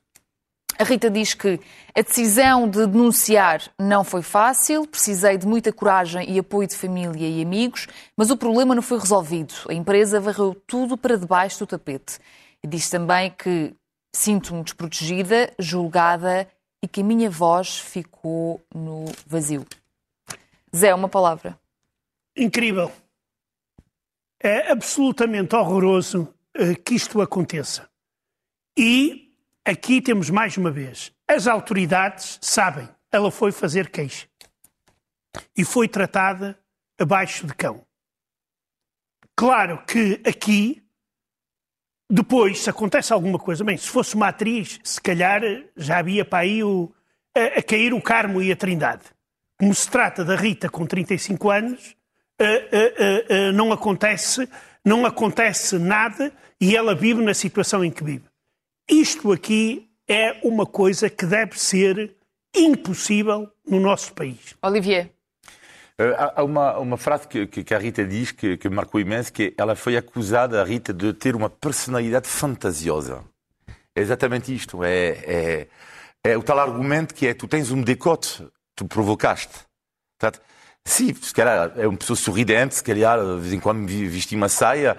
[0.78, 1.59] A Rita diz que
[1.95, 7.28] a decisão de denunciar não foi fácil, precisei de muita coragem e apoio de família
[7.28, 9.53] e amigos, mas o problema não foi resolvido.
[9.69, 12.17] A empresa varreu tudo para debaixo do tapete.
[12.67, 13.74] Diz também que
[14.11, 16.47] sinto-me desprotegida, julgada
[16.82, 19.65] e que a minha voz ficou no vazio.
[20.76, 21.57] Zé, uma palavra.
[22.36, 22.91] Incrível.
[24.39, 27.88] É absolutamente horroroso eh, que isto aconteça.
[28.78, 29.22] E
[29.66, 31.14] Aqui temos mais uma vez.
[31.26, 34.28] As autoridades sabem, ela foi fazer queixa.
[35.57, 36.59] E foi tratada
[36.99, 37.86] abaixo de cão.
[39.36, 40.84] Claro que aqui,
[42.09, 45.41] depois, se acontece alguma coisa, bem, se fosse uma atriz, se calhar
[45.78, 46.93] já havia para aí o,
[47.36, 49.03] a, a cair o Carmo e a Trindade.
[49.57, 51.95] Como se trata da Rita com 35 anos,
[52.41, 54.47] uh, uh, não, acontece,
[54.84, 58.32] não acontece nada e ela vive na situação em que vive.
[58.89, 62.15] Isto aqui é uma coisa que deve ser
[62.55, 64.55] impossível no nosso país.
[64.61, 65.11] Olivier.
[65.99, 69.53] Uh, há uma, uma frase que, que, a Rita diz que, que marcou imenso, que
[69.57, 73.23] ela foi acusada, a Rita, de ter uma personalidade fantasiosa.
[73.95, 74.84] É exatamente isto.
[74.84, 75.67] É, é,
[76.23, 79.53] é o tal argumento que é tu tens um decote, tu provocaste.
[80.86, 84.49] Sim, se calhar é uma pessoa sorridente, se calhar de vez em quando vestia uma
[84.49, 84.97] saia.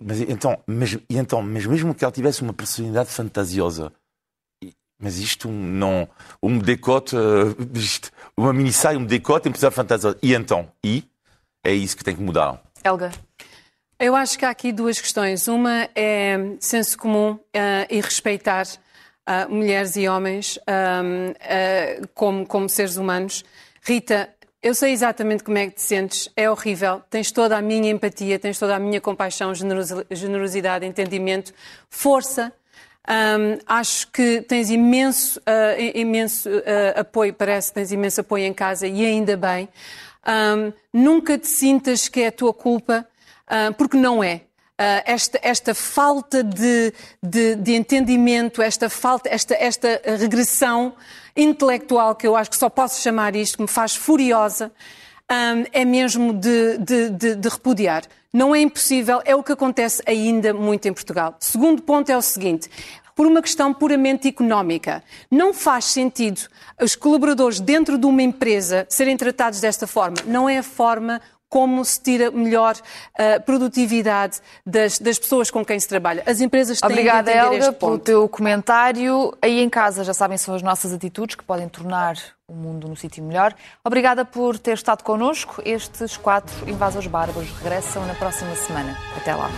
[0.00, 3.92] Mas então, mas, então, mas mesmo que ela tivesse uma personalidade fantasiosa,
[5.00, 6.08] mas isto não.
[6.42, 7.16] Um decote,
[7.74, 10.16] isto, uma mini saia, um decote, uma fantasiosa.
[10.22, 10.70] E então?
[10.82, 11.04] E?
[11.64, 12.62] É isso que tem que mudar.
[12.84, 13.10] Helga.
[13.98, 15.48] Eu acho que há aqui duas questões.
[15.48, 17.40] Uma é senso comum uh,
[17.90, 23.42] e respeitar uh, mulheres e homens um, uh, como, como seres humanos.
[23.82, 24.28] Rita,
[24.62, 27.02] eu sei exatamente como é que te sentes, é horrível.
[27.08, 29.52] Tens toda a minha empatia, tens toda a minha compaixão,
[30.10, 31.52] generosidade, entendimento,
[31.88, 32.52] força.
[33.08, 38.52] Um, acho que tens imenso, uh, imenso uh, apoio, parece que tens imenso apoio em
[38.52, 39.68] casa e ainda bem.
[40.26, 43.06] Um, nunca te sintas que é a tua culpa,
[43.46, 44.40] uh, porque não é.
[44.78, 50.94] Uh, esta, esta, falta de, de, de, entendimento, esta falta, esta, esta regressão
[51.34, 54.70] intelectual, que eu acho que só posso chamar isto, que me faz furiosa,
[55.72, 58.04] é mesmo de, de, repudiar.
[58.32, 61.34] Não é impossível, é o que acontece ainda muito em Portugal.
[61.40, 62.68] Segundo ponto é o seguinte:
[63.16, 65.02] por uma questão puramente económica.
[65.30, 66.42] Não faz sentido
[66.80, 70.18] os colaboradores dentro de uma empresa serem tratados desta forma.
[70.26, 75.78] Não é a forma como se tira melhor uh, produtividade das, das, pessoas com quem
[75.78, 76.22] se trabalha.
[76.26, 79.36] As empresas têm Obrigada, que Helga, pelo teu comentário.
[79.40, 82.16] Aí em casa já sabem são as nossas atitudes que podem tornar
[82.48, 83.54] o mundo no sítio melhor.
[83.84, 85.62] Obrigada por ter estado connosco.
[85.64, 88.96] Estes quatro invasores bárbaros regressam na próxima semana.
[89.16, 89.50] Até lá.